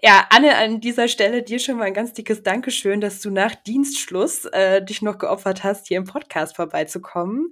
Ja, 0.03 0.27
Anne, 0.29 0.55
an 0.55 0.79
dieser 0.79 1.07
Stelle 1.07 1.43
dir 1.43 1.59
schon 1.59 1.77
mal 1.77 1.85
ein 1.85 1.93
ganz 1.93 2.13
dickes 2.13 2.43
Dankeschön, 2.43 3.01
dass 3.01 3.21
du 3.21 3.31
nach 3.31 3.55
Dienstschluss 3.55 4.45
äh, 4.45 4.83
dich 4.83 5.01
noch 5.01 5.17
geopfert 5.17 5.63
hast, 5.63 5.87
hier 5.87 5.97
im 5.97 6.05
Podcast 6.05 6.55
vorbeizukommen. 6.55 7.51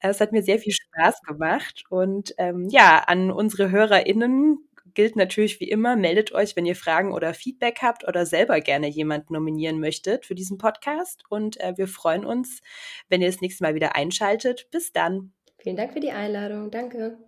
Äh, 0.00 0.08
es 0.08 0.20
hat 0.20 0.32
mir 0.32 0.42
sehr 0.42 0.58
viel 0.58 0.72
Spaß 0.72 1.22
gemacht. 1.22 1.84
Und 1.90 2.34
ähm, 2.38 2.68
ja, 2.70 3.04
an 3.06 3.30
unsere 3.30 3.70
HörerInnen 3.70 4.66
gilt 4.94 5.16
natürlich 5.16 5.60
wie 5.60 5.68
immer, 5.68 5.96
meldet 5.96 6.32
euch, 6.32 6.56
wenn 6.56 6.66
ihr 6.66 6.76
Fragen 6.76 7.12
oder 7.12 7.34
Feedback 7.34 7.78
habt 7.82 8.06
oder 8.06 8.26
selber 8.26 8.60
gerne 8.60 8.88
jemanden 8.88 9.34
nominieren 9.34 9.80
möchtet 9.80 10.26
für 10.26 10.34
diesen 10.34 10.58
Podcast. 10.58 11.24
Und 11.28 11.60
äh, 11.60 11.74
wir 11.76 11.88
freuen 11.88 12.24
uns, 12.24 12.60
wenn 13.08 13.22
ihr 13.22 13.28
das 13.28 13.40
nächste 13.40 13.64
Mal 13.64 13.74
wieder 13.74 13.94
einschaltet. 13.96 14.68
Bis 14.70 14.92
dann. 14.92 15.32
Vielen 15.58 15.76
Dank 15.76 15.92
für 15.92 16.00
die 16.00 16.10
Einladung. 16.10 16.70
Danke. 16.70 17.18